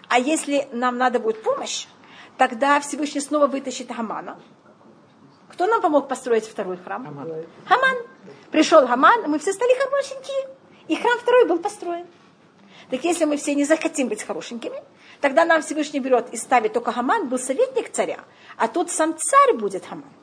[0.09, 1.85] А если нам надо будет помощь,
[2.37, 4.37] тогда Всевышний снова вытащит Хамана.
[5.57, 7.03] Кто нам помог построить второй храм?
[7.65, 7.97] Хаман.
[8.51, 10.49] Пришел Хаман, мы все стали хорошенькие.
[10.87, 12.05] И храм второй был построен.
[12.91, 14.79] Так если мы все не захотим быть хорошенькими,
[15.19, 18.19] тогда нам Всевышний берет и ставит только Хаман, был советник царя,
[18.55, 20.13] а тут сам царь будет Хаман.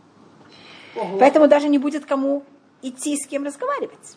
[1.19, 2.45] Поэтому даже не будет кому
[2.81, 4.17] идти с кем разговаривать.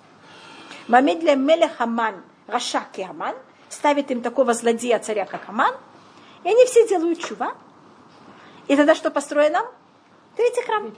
[0.87, 3.33] Мамед для Меля Хаман, Рашак и Хаман,
[3.69, 5.73] ставит им такого злодея царя, как Хаман,
[6.43, 7.55] и они все делают чува.
[8.67, 9.65] И тогда что построено?
[10.35, 10.93] Третий храм.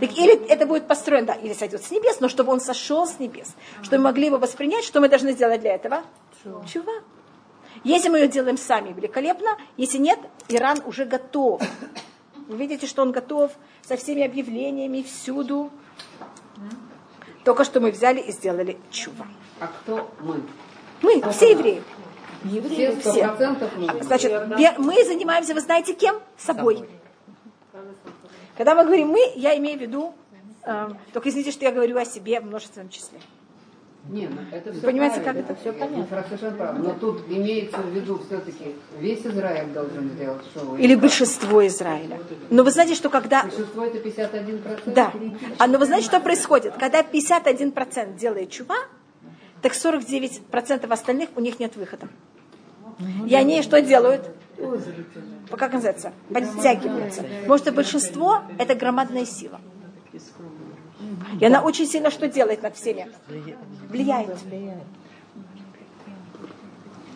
[0.00, 3.18] Так или это будет построен, да, или сойдет с небес, но чтобы он сошел с
[3.18, 6.02] небес, чтобы мы могли его воспринять, что мы должны сделать для этого?
[6.66, 6.92] Чува.
[7.84, 9.56] Если мы ее делаем сами, великолепно.
[9.76, 10.18] Если нет,
[10.48, 11.62] Иран уже готов.
[12.48, 13.52] Вы видите, что он готов
[13.86, 15.70] со всеми объявлениями всюду.
[17.44, 19.26] Только что мы взяли и сделали чува.
[19.60, 20.42] А кто мы?
[21.02, 21.82] Мы, все евреи.
[22.68, 23.26] Все сто Все.
[23.28, 24.02] процентов мы.
[24.02, 26.20] Значит, пе- мы занимаемся, вы знаете, кем?
[26.36, 26.88] Собой.
[28.58, 30.14] Когда мы говорим мы, я имею в виду,
[30.64, 33.20] э, только извините, что я говорю о себе в множественном числе.
[34.08, 35.46] Не, ну это все Понимаете, правильно.
[35.46, 36.24] как это все понятно.
[36.26, 36.88] Совершенно правильно.
[36.88, 40.76] Но тут имеется в виду все-таки весь Израиль должен сделать шоу.
[40.76, 42.18] Или большинство Израиля.
[42.50, 43.44] Но вы знаете, что когда...
[43.44, 44.92] Большинство это 51%.
[44.92, 45.12] Да.
[45.58, 46.74] А но вы знаете, что происходит?
[46.80, 48.78] Когда 51% делает чува,
[49.62, 52.08] так 49% остальных у них нет выхода.
[53.24, 54.28] И они что делают?
[55.56, 56.12] Как называется?
[56.32, 57.22] Подтягиваются.
[57.42, 59.60] Потому что большинство– это громадная сила.
[61.40, 63.08] И она очень сильно что делает над всеми?
[63.88, 64.36] Влияет.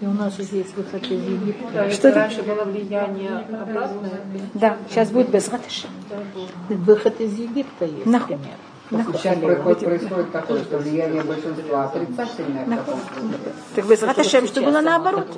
[0.01, 1.90] И у нас же есть выход из Египта.
[1.90, 2.18] Что это?
[2.18, 4.20] Раньше было влияние обратное.
[4.55, 5.86] Да, сейчас будет без ратыши.
[6.68, 8.36] Выход из Египта есть Нахуй.
[8.36, 8.57] пример.
[9.12, 12.82] Сейчас происходит, происходит такое, что влияние большинства отрицательное.
[13.74, 15.28] Так без ратышем, что было наоборот.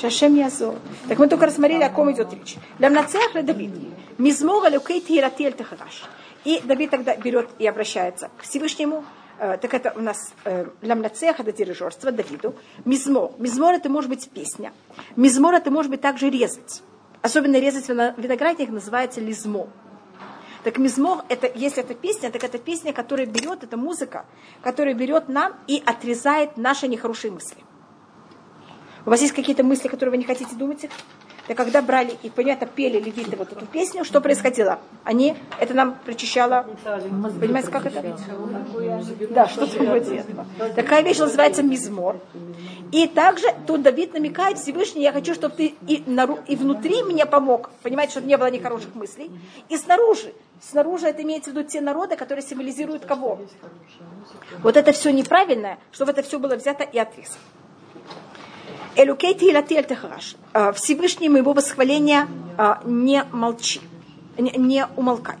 [0.00, 0.76] Шашем Язор.
[1.08, 2.56] Так мы только рассмотрели, о ком идет речь.
[2.78, 3.72] Лямнацех ле Давид.
[4.16, 6.04] Мизмора люкей тиратель техараш.
[6.44, 9.04] И Давид тогда берет и обращается к Всевышнему.
[9.38, 10.32] Так это у нас
[10.82, 12.54] лямнацех, это дирижерство Давиду.
[12.84, 13.32] Мизмор.
[13.38, 14.72] Мизмор это может быть песня.
[15.16, 16.82] Мизмор это может быть также резать.
[17.20, 19.66] Особенно резать вино- виноградник называется лизмо.
[20.62, 24.26] Так мизмор, это, если это песня, так это песня, которая берет, это музыка,
[24.62, 27.58] которая берет нам и отрезает наши нехорошие мысли.
[29.08, 30.86] У вас есть какие-то мысли, которые вы не хотите думать?
[31.46, 34.80] Так когда брали и, понятно, пели левиты вот эту песню, что происходило?
[35.02, 36.66] Они, это нам прочищало,
[37.40, 38.18] понимаете, как это?
[39.30, 40.44] Да, что-то вроде этого.
[40.76, 42.20] Такая вещь называется мизмор.
[42.92, 47.24] И также тут Давид намекает Всевышний, я хочу, чтобы ты и, нару- и внутри мне
[47.24, 49.30] помог, понимаете, чтобы не было нехороших мыслей,
[49.70, 50.34] и снаружи.
[50.60, 53.38] Снаружи это имеется в виду те народы, которые символизируют кого?
[54.62, 57.38] Вот это все неправильное, чтобы это все было взято и отрезано.
[58.96, 60.36] Элюкей тилатель техараш.
[60.52, 63.80] Э, Всевышний моего восхваления э, не молчи,
[64.38, 65.36] не, умолкай.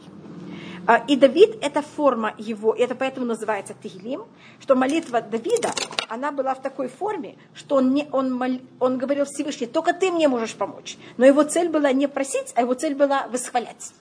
[0.86, 4.22] Э, И Давид– это форма его, и это поэтому называется Тигелим,
[4.60, 5.72] что молитва Давида,
[6.08, 10.10] она была в такой форме, что он, не, он, мол- он говорил Всевышний, только ты
[10.12, 10.96] мне можешь помочь.
[11.16, 13.92] Но его цель была не просить, а его цель была восхвалять.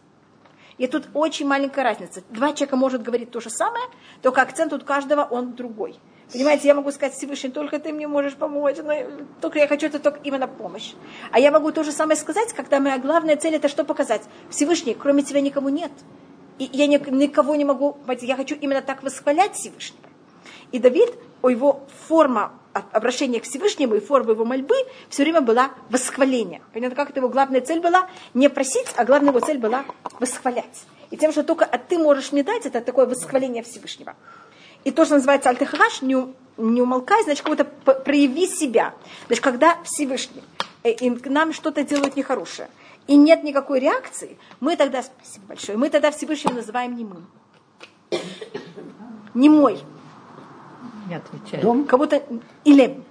[0.78, 2.22] И тут очень маленькая разница.
[2.30, 3.86] Два человека может говорить то же самое,
[4.22, 5.96] только акцент у каждого он другой.
[6.32, 8.94] Понимаете, я могу сказать Всевышний, только ты мне можешь помочь, но
[9.40, 10.94] только я хочу это только именно помощь.
[11.32, 14.24] А я могу то же самое сказать, когда моя главная цель это что показать?
[14.50, 15.92] Всевышний, кроме тебя никому нет.
[16.60, 20.04] И я ни- никого не могу, я хочу именно так восхвалять Всевышнего.
[20.74, 21.14] И Давид,
[21.44, 22.52] его форма
[22.92, 24.76] обращения к Всевышнему и форма его мольбы
[25.10, 26.62] все время была восхваление.
[26.74, 28.10] Понятно, как это его главная цель была?
[28.34, 29.86] Не просить, а главная его цель была
[30.20, 30.84] восхвалять.
[31.10, 34.16] И тем, что только ты можешь мне дать, это такое восхваление Всевышнего.
[34.84, 36.16] И то, что называется альтехараш, не,
[36.58, 38.94] не умолкай, значит, как будто прояви себя.
[39.28, 40.44] Значит, когда Всевышний
[40.84, 42.70] э, и к нам что-то делают нехорошее,
[43.08, 47.26] и нет никакой реакции, мы тогда, спасибо большое, мы тогда Всевышнего называем немым.
[49.34, 49.80] Немой.
[51.08, 51.64] Не отвечает.
[51.64, 51.86] Дом?
[51.86, 52.22] Как будто
[52.64, 53.04] илем.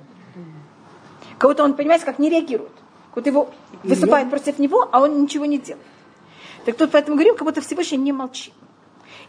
[1.38, 2.72] Как будто он, понимаете, как не реагирует.
[3.14, 3.50] Как будто его
[3.82, 5.86] выступает против него, а он ничего не делает.
[6.64, 8.52] Так тут поэтому говорим, как будто Всевышний не молчит.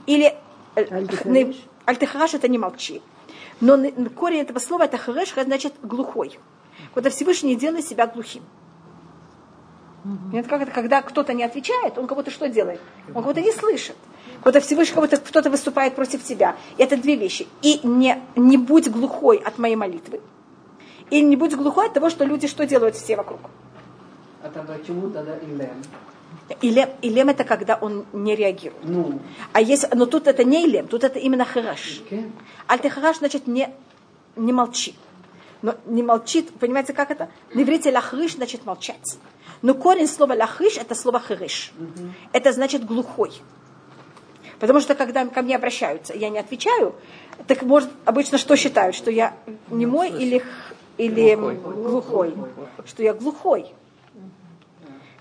[0.05, 0.33] Или
[0.75, 1.05] э,
[1.87, 3.01] Аль-техареш это не молчи.
[3.61, 3.77] Но
[4.15, 6.37] корень этого слова это хареш, значит глухой.
[6.93, 8.43] Когда Всевышний не делает себя глухим.
[10.31, 12.79] Нет, как это, когда кто-то не отвечает, он как будто что делает?
[13.13, 13.95] Он будто не слышит.
[14.43, 16.55] Когда Всевышний, будто кто-то выступает против тебя.
[16.77, 17.47] Это две вещи.
[17.61, 20.21] И не, не будь глухой от моей молитвы.
[21.09, 23.39] И не будь глухой от того, что люди что делают все вокруг.
[24.43, 25.81] А тогда чему тогда Илем?
[26.61, 28.83] Илем, илем это когда он не реагирует.
[28.85, 29.19] Ну,
[29.53, 32.01] А есть, но тут это не илем, тут это именно хараш.
[32.09, 32.31] кен.
[32.69, 33.69] Аль-Техараш значит не,
[34.37, 34.95] не молчи.
[35.61, 37.29] Но не молчит, понимаете, как это?
[37.53, 39.17] На иврите лахриш значит молчать.
[39.61, 41.73] Но корень слова лахриш это слово хриш.
[42.31, 43.31] Это значит глухой.
[44.59, 46.95] Потому что когда ко мне обращаются, я не отвечаю,
[47.47, 49.35] так может обычно что считают, что я
[49.69, 50.47] немой или, х-
[50.97, 52.33] или глухой.
[52.85, 53.73] Что я глухой.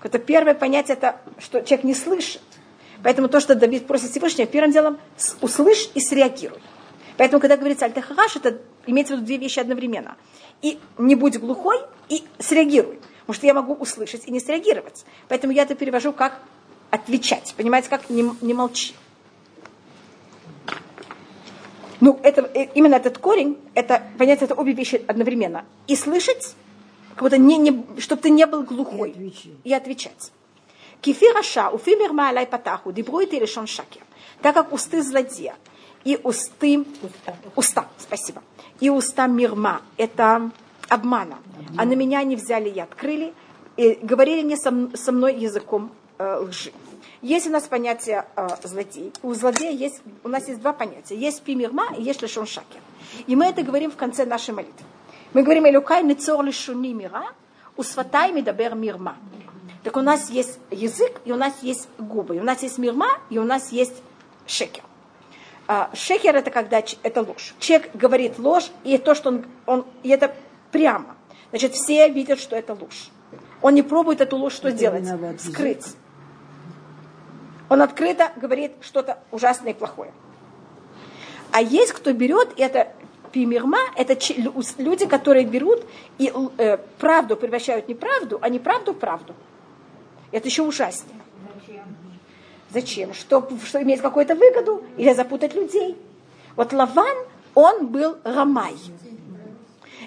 [0.03, 2.41] Это первое понятие, это что человек не слышит.
[3.03, 4.97] Поэтому то, что Давид просит Всевышнего, первым делом
[5.41, 6.59] услышь и среагируй.
[7.17, 10.15] Поэтому, когда говорится альтахараш, это имеется в виду две вещи одновременно.
[10.61, 11.79] И не будь глухой,
[12.09, 12.99] и среагируй.
[13.21, 15.05] Потому что я могу услышать и не среагировать.
[15.27, 16.39] Поэтому я это перевожу как
[16.91, 17.53] отвечать.
[17.57, 18.93] Понимаете, как не, не молчи.
[21.99, 25.65] Ну, это, э, именно этот корень, это, понять, это обе вещи одновременно.
[25.87, 26.55] И слышать,
[27.17, 29.09] как будто не, не, чтобы ты не был глухой.
[29.09, 29.51] И отвечать.
[29.63, 30.31] И отвечать.
[31.01, 34.03] Кефир Аша, уфи мирма алай патаху, дибру и лишон шакер.
[34.43, 35.55] Так как усты злодея
[36.03, 36.85] и усты,
[37.55, 38.43] уста, спасибо,
[38.79, 40.51] и уста мирма, это
[40.89, 41.39] обмана.
[41.75, 43.33] А на меня они взяли и открыли,
[43.77, 46.71] и говорили не со, со мной языком э, лжи.
[47.23, 49.11] Есть у нас понятие э, злодей.
[49.23, 51.15] У злодея есть, у нас есть два понятия.
[51.15, 52.79] Есть пимирма и есть лишон шакер.
[53.25, 54.85] И мы это говорим в конце нашей молитвы.
[55.37, 57.25] Мы говорим «Элюкай нецор лишуни мира,
[57.75, 59.17] усватай медабер мирма».
[59.83, 62.37] Так у нас есть язык, и у нас есть губы.
[62.37, 63.93] И у нас есть мирма, и у нас есть
[64.47, 64.81] шекер.
[65.67, 67.53] А, шекер это когда это ложь.
[67.59, 70.33] Человек говорит ложь, и то, что он, он и это
[70.71, 71.15] прямо.
[71.51, 73.11] Значит, все видят, что это ложь.
[73.61, 75.05] Он не пробует эту ложь что делать?
[75.39, 75.85] Скрыть.
[77.69, 80.11] Он открыто говорит что-то ужасное и плохое.
[81.51, 82.91] А есть кто берет, и это
[83.37, 84.17] пимирма, это
[84.79, 85.85] люди, которые берут
[86.17, 89.35] и э, правду превращают в неправду, а неправду правду.
[90.31, 91.21] Это еще ужаснее.
[92.71, 93.13] Зачем?
[93.13, 95.95] Чтобы, чтобы иметь какую-то выгоду или запутать людей.
[96.55, 97.17] Вот Лаван,
[97.53, 98.75] он был рамай.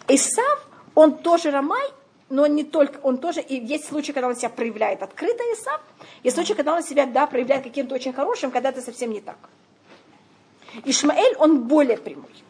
[0.09, 0.67] Исав,
[0.97, 1.89] он тоже рамай,
[2.31, 5.81] но не только, он тоже, и есть случаи, когда он себя проявляет открыто, Исав,
[6.25, 9.39] есть случаи, когда он себя, да, проявляет каким-то очень хорошим, когда это совсем не так.
[10.85, 12.50] Ишмаэль, он более прямой.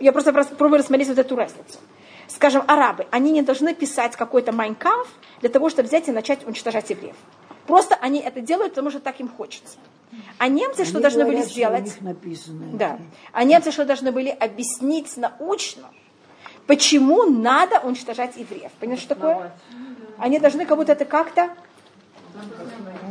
[0.00, 1.78] Я просто пробую рассмотреть вот эту разницу.
[2.28, 5.08] Скажем, арабы, они не должны писать какой-то майнкамф
[5.40, 7.16] для того, чтобы взять и начать уничтожать евреев.
[7.66, 9.78] Просто они это делают, потому что так им хочется.
[10.38, 11.88] А немцы Они что должны говорят, были сделать?
[11.88, 12.66] Что у них написано.
[12.76, 12.98] Да.
[13.32, 15.90] А немцы что должны были объяснить научно,
[16.66, 18.70] почему надо уничтожать евреев.
[18.78, 19.52] Понимаете, что такое?
[20.18, 21.50] Они должны как будто это как-то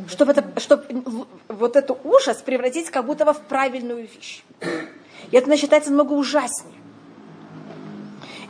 [0.08, 0.86] чтобы, это, чтобы
[1.48, 4.44] вот этот ужас превратить как будто в правильную вещь.
[5.32, 6.76] И это считается намного ужаснее.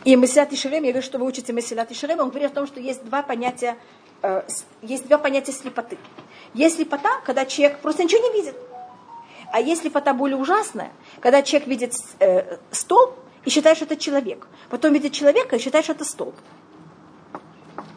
[0.04, 2.80] И Месилат Ишерем, я вижу, что вы учите Месилат Ишерем, он говорит о том, что
[2.80, 3.76] есть два понятия,
[4.22, 4.44] э,
[4.84, 5.98] есть два понятия слепоты.
[6.54, 8.56] Есть слепота, когда человек просто ничего не видит.
[9.52, 13.16] А есть слепота более ужасная, когда человек видит э, столб
[13.46, 14.48] и считает, что это человек.
[14.70, 16.36] Потом видит человека и считает, что это столб.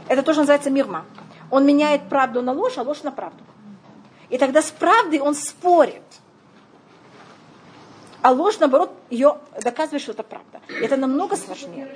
[0.09, 1.05] Это тоже называется мирма.
[1.51, 3.45] Он меняет правду на ложь, а ложь на правду.
[4.31, 6.03] И тогда с правдой он спорит.
[8.29, 10.61] А ложь, наоборот, ее доказывает, что это правда.
[10.69, 11.89] Это намного сложнее.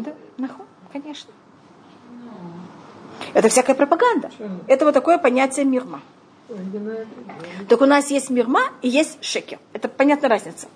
[0.00, 1.30] Да, нахуй, конечно.
[3.34, 4.32] Это всякая пропаганда.
[4.66, 6.00] Это вот такое понятие мирма.
[7.68, 9.60] Так у нас есть мирма и есть шекер.
[9.72, 10.66] Это понятная разница.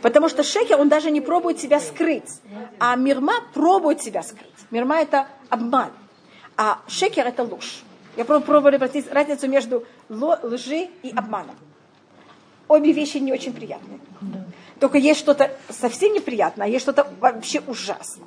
[0.00, 2.40] Потому что шекер, он даже не пробует себя скрыть.
[2.78, 4.54] А мирма пробует себя скрыть.
[4.70, 5.90] Мирма это обман.
[6.56, 7.82] А шекер это ложь.
[8.16, 11.56] Я пробую обратить разницу между лжи и обманом.
[12.68, 14.00] Обе вещи не очень приятные.
[14.80, 18.26] Только есть что-то совсем неприятное, а есть что-то вообще ужасное.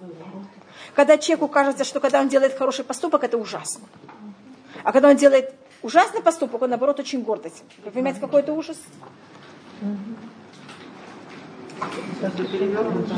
[0.96, 3.86] Когда человеку кажется, что когда он делает хороший поступок, это ужасно.
[4.84, 7.64] А когда он делает ужасный поступок, он наоборот очень гордость.
[7.84, 8.78] Вы понимаете, какой это ужас?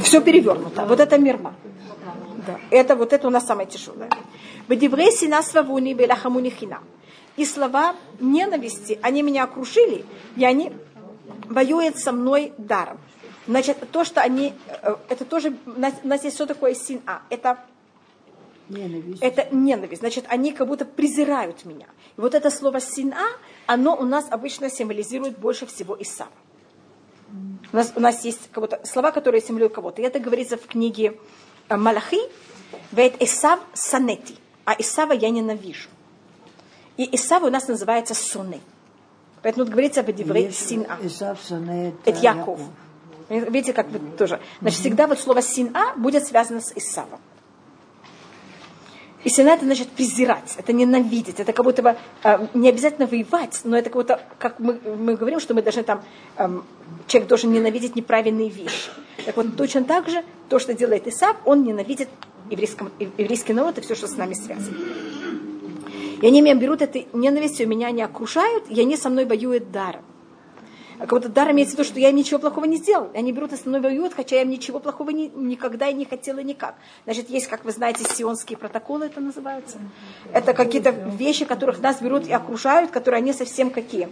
[0.03, 0.85] Все перевернуто.
[0.85, 1.53] Вот это мирма.
[2.45, 2.59] Да.
[2.71, 4.09] Это вот это у нас самое тяжелое.
[4.67, 6.79] Бедиврей сина свавуни белахамунихина.
[7.37, 10.05] И слова ненависти, они меня окружили,
[10.35, 10.73] и они
[11.49, 12.97] воюют со мной даром.
[13.47, 17.21] Значит, то, что они, э, это тоже, у нас, у нас есть что такое син-а.
[17.29, 17.57] Это
[18.71, 19.21] Ненависть.
[19.21, 20.01] Это ненависть.
[20.01, 21.87] Значит, они как будто презирают меня.
[22.17, 23.27] И вот это слово сина,
[23.65, 26.31] оно у нас обычно символизирует больше всего Исава.
[27.71, 30.01] У нас, у нас есть как будто слова, которые символизируют кого-то.
[30.01, 31.17] И это говорится в книге
[31.69, 32.19] э, Малахи.
[32.91, 34.35] Вейт Исав санети.
[34.63, 35.89] А Исава я ненавижу.
[36.95, 38.61] И Исав у нас называется Суны.
[39.41, 40.97] Поэтому тут говорится об Эдиврей Сина.
[42.05, 42.59] Это Яков.
[43.29, 44.39] Видите, как вы тоже.
[44.59, 47.19] Значит, всегда вот слово сина будет связано с Исавом.
[49.23, 53.61] И сина это значит презирать, это ненавидеть, это как будто бы э, не обязательно воевать,
[53.63, 56.03] но это как будто, как мы, мы говорим, что мы должны там,
[56.37, 56.49] э,
[57.05, 58.89] человек должен ненавидеть неправильные вещи.
[59.23, 62.09] Так вот, точно так же, то, что делает Исав, он ненавидит
[62.49, 64.75] еврейский народ и все, что с нами связано.
[66.21, 70.03] И они меня берут этой ненавистью, меня не окружают, и они со мной воюют даром.
[71.01, 73.09] А как будто дар имеется в виду, что я им ничего плохого не сделал.
[73.11, 75.93] И они берут и со мной воюют, хотя я им ничего плохого не, никогда и
[75.95, 76.75] не хотела никак.
[77.05, 79.79] Значит, есть, как вы знаете, сионские протоколы это называются.
[80.31, 84.09] Это какие-то вещи, которых нас берут и окружают, которые они совсем какие?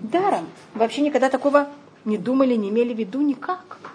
[0.00, 0.48] Даром.
[0.74, 1.68] Вообще никогда такого
[2.04, 3.91] не думали, не имели в виду никак.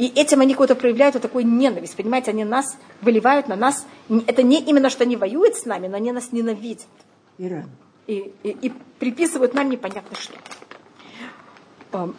[0.00, 1.94] И этим они кого-то проявляют вот такую ненависть.
[1.94, 3.86] Понимаете, они нас выливают на нас.
[4.26, 6.86] Это не именно, что они воюют с нами, но они нас ненавидят.
[7.36, 7.68] Иран.
[8.06, 10.32] И, и, и приписывают нам непонятно что.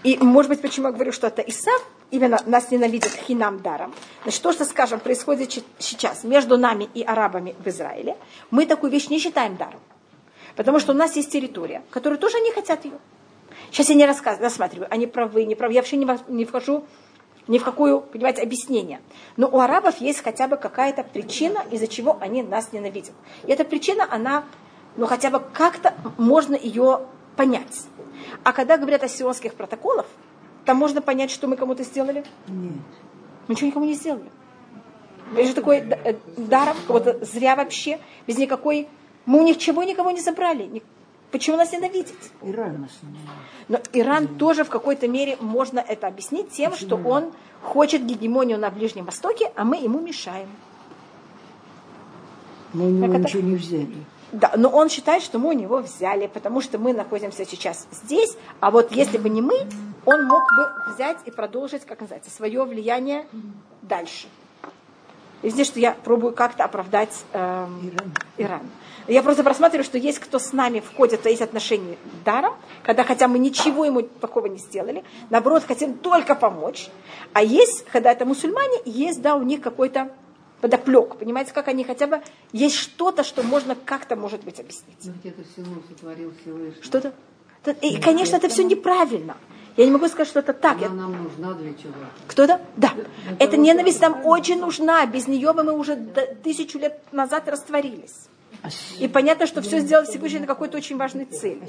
[0.04, 3.96] И, может быть, почему я говорю, что это Исав, именно нас ненавидит хинам даром.
[4.22, 8.16] Значит, то, что, скажем, происходит сейчас между нами и арабами в Израиле,
[8.52, 9.80] мы такую вещь не считаем даром.
[10.56, 13.00] Потому что у нас есть территория, которую тоже они хотят ее.
[13.72, 15.74] Сейчас я не рассказываю, рассматриваю, они правы, не правы.
[15.74, 16.86] Я вообще не, не вхожу
[17.48, 19.02] ни в какую, понимаете, объяснение.
[19.38, 23.14] Но у арабов есть хотя бы какая-то причина, из-за чего они нас ненавидят.
[23.46, 24.46] И эта причина, она,
[24.98, 27.02] ну хотя бы как-то можно ее
[27.36, 27.86] понять.
[28.44, 30.06] А когда говорят о сионских протоколах,
[30.66, 32.24] там можно понять, что мы кому-то сделали?
[32.48, 32.74] Нет.
[33.48, 34.30] Мы ничего никому не сделали.
[35.36, 38.88] Это же такой э, даром, кого-то зря вообще, без никакой...
[39.26, 40.82] Мы у них чего никого не забрали.
[41.32, 42.32] Почему нас ненавидеть?
[42.42, 42.92] Иран нас
[43.70, 46.88] Но Иран тоже в какой-то мере можно это объяснить тем, Почему?
[46.88, 50.50] что он хочет гегемонию на Ближнем Востоке, а мы ему мешаем.
[52.74, 53.48] Мы у него ничего это?
[53.48, 53.96] не взяли.
[54.32, 58.38] Да, но он считает, что мы у него взяли, потому что мы находимся сейчас здесь,
[58.62, 59.68] а вот если бы не мы,
[60.06, 63.28] он мог бы взять и продолжить, как называется, свое влияние
[63.82, 64.28] дальше.
[65.42, 68.14] И здесь, что я пробую как-то оправдать эм, Иран.
[68.38, 68.62] Иран.
[69.08, 73.28] Я просто просматриваю, что есть кто с нами входит в эти отношения даром, когда хотя
[73.28, 76.90] мы ничего ему такого не сделали, наоборот, хотим только помочь.
[77.34, 80.12] А есть, когда это мусульмане, есть, да, у них какой-то
[80.62, 81.16] подоплек.
[81.16, 82.22] Понимаете, как они хотя бы...
[82.54, 84.98] Есть что-то, что можно как-то, может быть, объяснить.
[85.04, 85.44] Но ведь это
[85.90, 86.82] сотворил Всевышний.
[86.82, 87.14] Что-то?
[87.82, 89.36] И, конечно, это все неправильно.
[89.78, 90.78] Я не могу сказать, что это так.
[90.82, 91.94] Она нам нужна для чего?
[92.28, 92.60] Кто-то?
[92.76, 92.92] Да.
[93.30, 95.06] Это Эта ненависть нам очень нужна.
[95.06, 95.96] Без нее бы мы уже
[96.44, 98.28] тысячу лет назад растворились.
[99.00, 101.68] И понятно, что все сделал Всевышний на какой-то очень важной цели.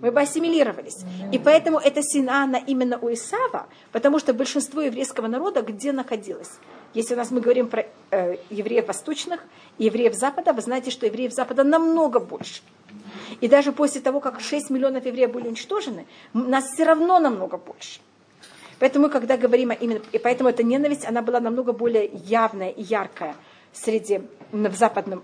[0.00, 1.04] Мы бы ассимилировались.
[1.32, 6.50] И поэтому эта сина, она именно у Исава, потому что большинство еврейского народа где находилось?
[6.94, 9.40] Если у нас мы говорим про э, евреев восточных
[9.78, 12.62] и евреев Запада, вы знаете, что евреев Запада намного больше.
[13.40, 18.00] И даже после того, как 6 миллионов евреев были уничтожены, нас все равно намного больше.
[18.80, 22.82] Поэтому мы, когда говорим именно, и поэтому эта ненависть, она была намного более явная и
[22.82, 23.36] яркая
[23.72, 24.22] среди,
[24.52, 25.22] в западном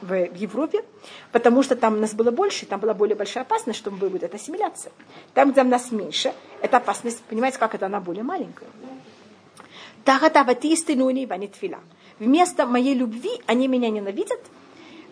[0.00, 0.84] в Европе,
[1.32, 4.92] потому что там нас было больше, там была более большая опасность, что будет эта ассимиляция.
[5.34, 8.68] Там, где нас меньше, эта опасность, понимаете, как это она более маленькая.
[12.18, 14.40] Вместо моей любви они меня ненавидят,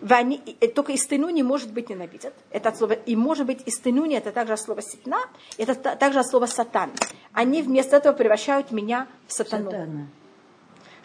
[0.09, 0.37] они,
[0.73, 2.33] только истину не может быть ненавидят.
[2.51, 5.19] Это от слова, и может быть истинуни, это также от слова ситна,
[5.57, 6.91] это также от слова сатан.
[7.33, 9.71] Они вместо этого превращают меня в сатану.
[9.71, 10.07] Сатана.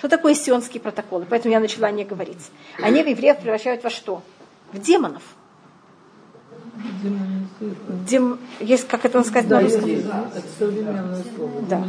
[0.01, 1.27] Что такое сионские протоколы?
[1.29, 2.51] Поэтому я начала не говорить.
[2.83, 4.23] Они в евреев превращают во что?
[4.73, 5.23] В демонов.
[8.09, 8.39] Дем...
[8.61, 9.91] Есть, как это сказать да, на русском?
[9.91, 11.63] Это современное слово.
[11.69, 11.85] Да.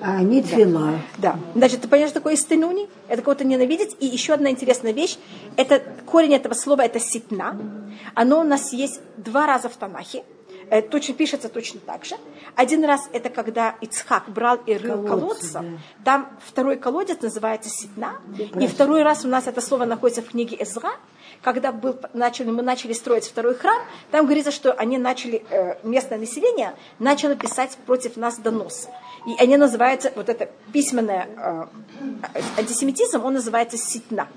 [0.00, 1.00] А они твила.
[1.18, 1.32] Да.
[1.32, 1.38] да.
[1.56, 2.88] Значит, ты понимаешь, что такое истынуни?
[3.08, 3.96] Это кого-то ненавидеть.
[3.98, 5.18] И еще одна интересная вещь.
[5.56, 7.56] Это корень этого слова это ситна.
[8.14, 10.22] Оно у нас есть два раза в Танахе.
[10.70, 12.16] Э, точно пишется точно так же.
[12.54, 15.64] Один раз это когда Ицхак брал и рыл колодца, да.
[16.04, 18.18] там второй колодец называется Ситна,
[18.54, 20.92] и второй раз у нас это слово находится в книге Эзра,
[21.42, 26.18] когда был, начали, мы начали строить второй храм, там говорится, что они начали, э, местное
[26.18, 28.88] население начало писать против нас донос.
[29.26, 31.66] И они называются, вот это письменное э,
[32.58, 34.28] антисемитизм, он называется ситна.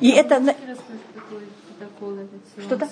[0.00, 0.54] И это...
[2.58, 2.88] Что-то?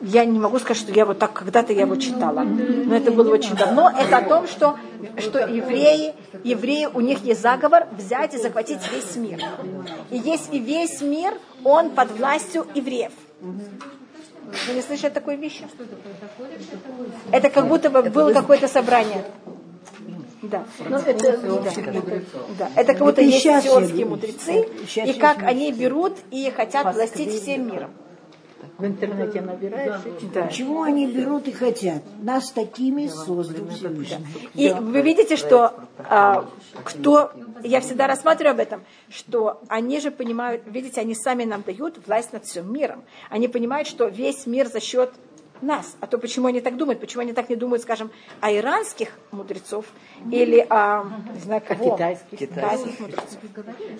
[0.00, 2.40] Я не могу сказать, что я вот так когда-то я его читала.
[2.42, 3.90] Но это было очень давно.
[3.90, 4.78] Это о том, что,
[5.18, 6.14] что евреи,
[6.44, 9.40] евреи, у них есть заговор взять и захватить весь мир.
[10.10, 13.12] И если весь мир, он под властью евреев.
[13.40, 15.66] Вы не слышали такой вещи?
[17.32, 19.24] Это как будто бы было какое-то собрание.
[20.42, 20.64] Да.
[20.88, 21.70] Но это, да,
[22.58, 22.70] да.
[22.76, 27.90] это как будто есть сионские мудрецы, и как они берут и хотят властить всем миром.
[28.78, 30.02] В интернете набираешь.
[30.34, 30.44] Да.
[30.44, 32.02] Почему они берут и хотят?
[32.22, 34.26] Нас такими создал Всевышний.
[34.54, 36.46] И вы видите, что а,
[36.84, 41.98] кто, я всегда рассматриваю об этом, что они же понимают, видите, они сами нам дают
[42.06, 43.04] власть над всем миром.
[43.30, 45.12] Они понимают, что весь мир за счет
[45.62, 45.96] нас.
[46.00, 47.00] А то почему они так думают?
[47.00, 48.10] Почему они так не думают, скажем,
[48.40, 49.86] о иранских мудрецов
[50.30, 51.04] или о,
[51.34, 51.96] не знаю, кого?
[51.96, 52.38] Китайских.
[52.38, 53.38] Китайских мудрецов.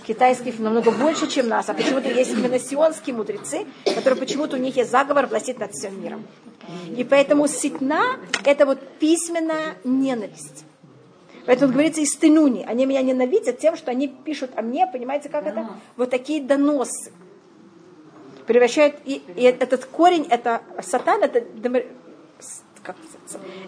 [0.07, 1.69] Китайских намного больше, чем нас.
[1.69, 6.03] А почему-то есть именно сионские мудрецы, которые почему-то у них есть заговор властить над всем
[6.03, 6.25] миром.
[6.97, 10.65] И поэтому ситна– это вот письменная ненависть.
[11.47, 12.65] Поэтому говорится из тынуни.
[12.67, 15.69] Они меня ненавидят тем, что они пишут о мне, понимаете, как это?
[15.97, 17.13] Вот такие доносы
[18.47, 21.45] превращает, и, и этот корень, это сатан, это
[22.87, 22.97] как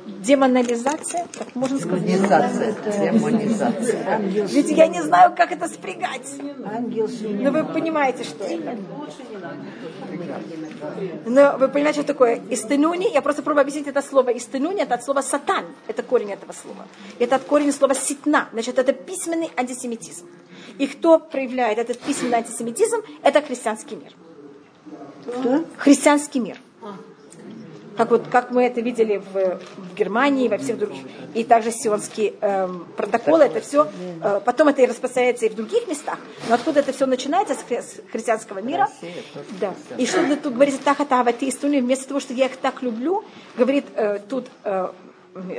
[0.06, 2.06] демонализация, так можно сказать?
[2.06, 3.12] Демонизация.
[3.12, 4.18] Демонизация.
[4.18, 6.28] Ведь я не знаю, как это спрягать.
[6.40, 8.76] Но вы понимаете, что это.
[11.26, 13.12] Но вы понимаете, что такое истынуни?
[13.12, 14.30] Я просто пробую объяснить это слово.
[14.30, 15.64] Истынуни это от слова сатан.
[15.88, 16.86] Это корень этого слова.
[17.18, 18.48] Это от корня слова ситна.
[18.52, 20.26] Значит, это письменный антисемитизм.
[20.78, 24.12] И кто проявляет этот письменный антисемитизм, это христианский мир.
[25.28, 25.64] Что?
[25.76, 26.58] Христианский мир.
[27.96, 31.02] Как, вот, как мы это видели в, в Германии, во всех других.
[31.34, 33.88] И также сионские эм, протоколы, это все.
[34.22, 36.16] Э, потом это и распространяется и в других местах.
[36.48, 38.88] Но откуда это все начинается, с, хри- с христианского мира.
[39.60, 39.74] Да.
[39.96, 43.24] И что тут говорится, тахата авати истуни, вместо того, что я их так люблю,
[43.56, 44.90] говорит э, тут э,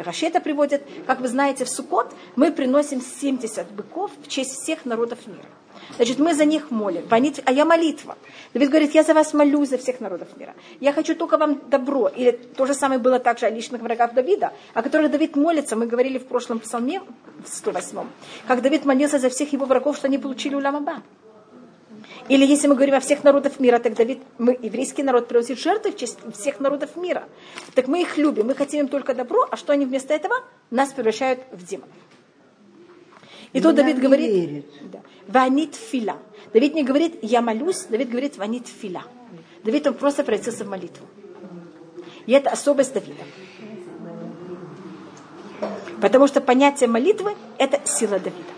[0.06, 5.26] Рашета приводит, как вы знаете, в Суккот мы приносим 70 быков в честь всех народов
[5.28, 5.46] мира.
[5.96, 7.06] Значит, мы за них молим.
[7.08, 8.18] Ванит- А я молитва.
[8.54, 10.54] Давид говорит, я за вас молю, за всех народов мира.
[10.80, 12.08] Я хочу только вам добро.
[12.10, 15.76] Или то же самое было также о личных врагах Давида, о которых Давид молится.
[15.76, 17.02] Мы говорили в прошлом псалме,
[17.44, 18.08] в 108,
[18.48, 21.02] как Давид молился за всех его врагов, что они получили уламаба.
[22.30, 25.92] Или если мы говорим о всех народах мира, так Давид, мы, еврейский народ, приносит жертвы
[25.92, 27.28] в честь всех народов мира.
[27.74, 30.36] Так мы их любим, мы хотим им только добро, а что они вместо этого?
[30.70, 31.96] Нас превращают в демонов.
[33.52, 36.18] И тут нам Давид говорит, да, ванит фила.
[36.54, 39.04] Давид не говорит, я молюсь, Давид говорит, ванит фила.
[39.64, 41.08] Давид, он просто превратился в молитву.
[42.28, 43.24] И это особость Давида.
[46.00, 48.54] Потому что понятие молитвы– это сила Давида.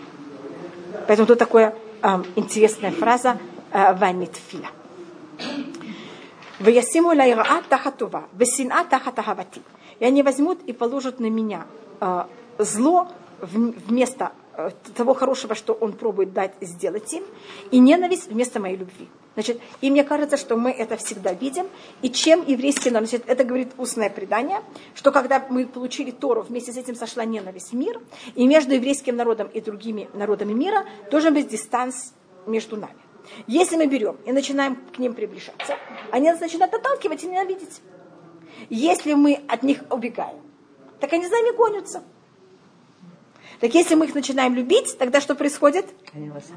[1.06, 3.38] Поэтому тут такая эм, интересная фраза
[3.72, 4.68] э, «ванит фила».
[6.60, 9.62] «Ваясиму лайраа тахатува, весина тахатахавати».
[9.98, 11.64] И они возьмут и положат на меня
[12.58, 13.08] зло
[13.40, 17.24] вместо э, того хорошего, что он пробует дать сделать им,
[17.70, 19.08] и ненависть вместо моей любви.
[19.34, 21.66] Значит, и мне кажется, что мы это всегда видим.
[22.02, 24.60] И чем еврейский народ, значит, это говорит устное предание,
[24.94, 28.00] что когда мы получили Тору, вместе с этим сошла ненависть в мир,
[28.34, 32.12] и между еврейским народом и другими народами мира должен быть дистанс
[32.46, 32.94] между нами.
[33.46, 35.76] Если мы берем и начинаем к ним приближаться,
[36.10, 37.80] они нас начинают отталкивать и ненавидеть.
[38.68, 40.40] Если мы от них убегаем,
[41.00, 42.02] так они за нами гонятся.
[43.60, 45.86] Так если мы их начинаем любить, тогда что происходит?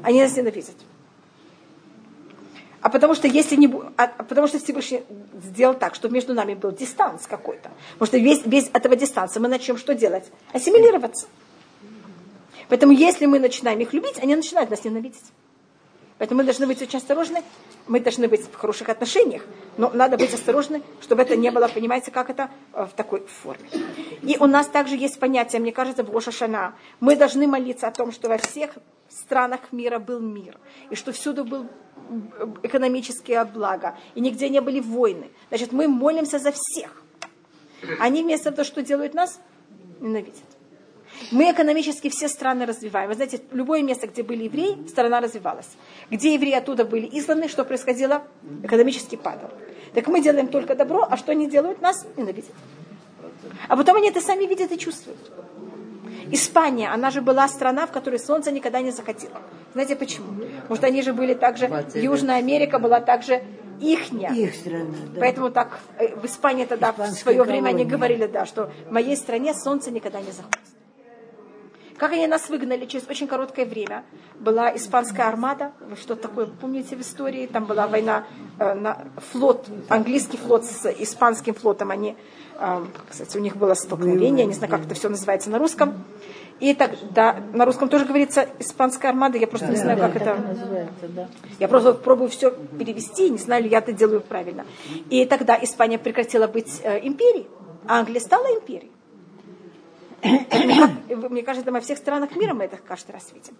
[0.04, 0.76] Они нас ненавидят.
[2.82, 3.68] А потому что если не
[3.98, 5.04] а- а потому что Всевышний
[5.44, 7.72] сделал так, чтобы между нами был дистанс какой-то.
[7.94, 10.26] Потому что весь, без этого дистанса мы начнем что делать?
[10.54, 11.26] Ассимилироваться.
[12.70, 15.24] Поэтому если мы начинаем их любить, они начинают нас ненавидеть.
[16.18, 17.44] Поэтому мы должны быть очень осторожны,
[17.88, 19.44] мы должны быть в хороших отношениях,
[19.78, 23.68] но надо быть осторожны, чтобы это не было, понимаете, как это э, в такой форме.
[24.22, 26.74] И у нас также есть понятие, мне кажется, в Рошашана.
[27.02, 28.72] Мы должны молиться о том, что во всех
[29.10, 30.58] странах мира был мир,
[30.90, 31.68] и что всюду был
[32.10, 35.32] м, экономические блага, и нигде не были войны.
[35.50, 37.04] Значит, мы молимся за всех.
[38.00, 39.42] Они вместо того, что делают нас,
[40.00, 40.55] ненавидят.
[41.32, 43.10] Мы экономически все страны развиваем.
[43.10, 45.70] Вы знаете, любое место, где были евреи, страна развивалась.
[46.12, 48.24] Где евреи оттуда были изгнаны, что происходило?
[48.64, 49.50] Экономически падал.
[49.94, 51.82] Так мы делаем только добро, а что они делают?
[51.82, 52.52] Нас ненавидят.
[53.68, 55.20] А потом они это сами видят и чувствуют.
[56.32, 59.42] Испания, она же была страна, в которой солнце никогда не заходило.
[59.74, 60.28] Знаете почему?
[60.62, 63.44] Потому что они же были также, Южная Америка была также
[63.80, 64.34] ихняя.
[64.34, 65.20] Их страна, да.
[65.20, 67.98] Поэтому так э, в Испании тогда в Испанская свое время они колония.
[67.98, 70.60] говорили, да, что в моей стране солнце никогда не заходит.
[71.98, 74.04] Как они нас выгнали через очень короткое время.
[74.40, 77.48] Была испанская армада, вы что такое помните в истории?
[77.48, 78.26] Там была война
[78.60, 81.92] э, на флот, английский флот с испанским флотом.
[81.92, 82.18] Они,
[82.60, 86.04] э, кстати, у них было столкновение, я не знаю, как это все называется на русском.
[86.60, 90.36] И так, да, на русском тоже говорится испанская армада, я просто не знаю, как это...
[90.36, 91.28] называется, да.
[91.60, 94.66] Я просто пробую все перевести, не знаю, ли я это делаю правильно.
[95.10, 97.48] И тогда Испания прекратила быть э, империей,
[97.88, 98.92] а Англия стала империей.
[101.30, 103.54] Мне кажется, во всех странах мира мы это каждый раз видим.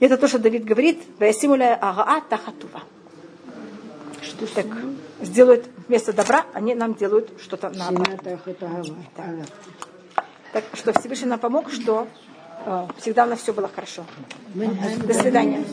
[0.00, 2.82] И это то, что Давид говорит, «Ваясимуля агаа тахатува».
[4.22, 4.66] Что так
[5.20, 8.20] сделают вместо добра, они нам делают что-то наоборот.
[9.16, 9.44] Ага.
[10.52, 12.08] Так что Всевышний нам помог, что
[12.64, 14.04] э, всегда у нас все было хорошо.
[14.54, 15.64] До свидания.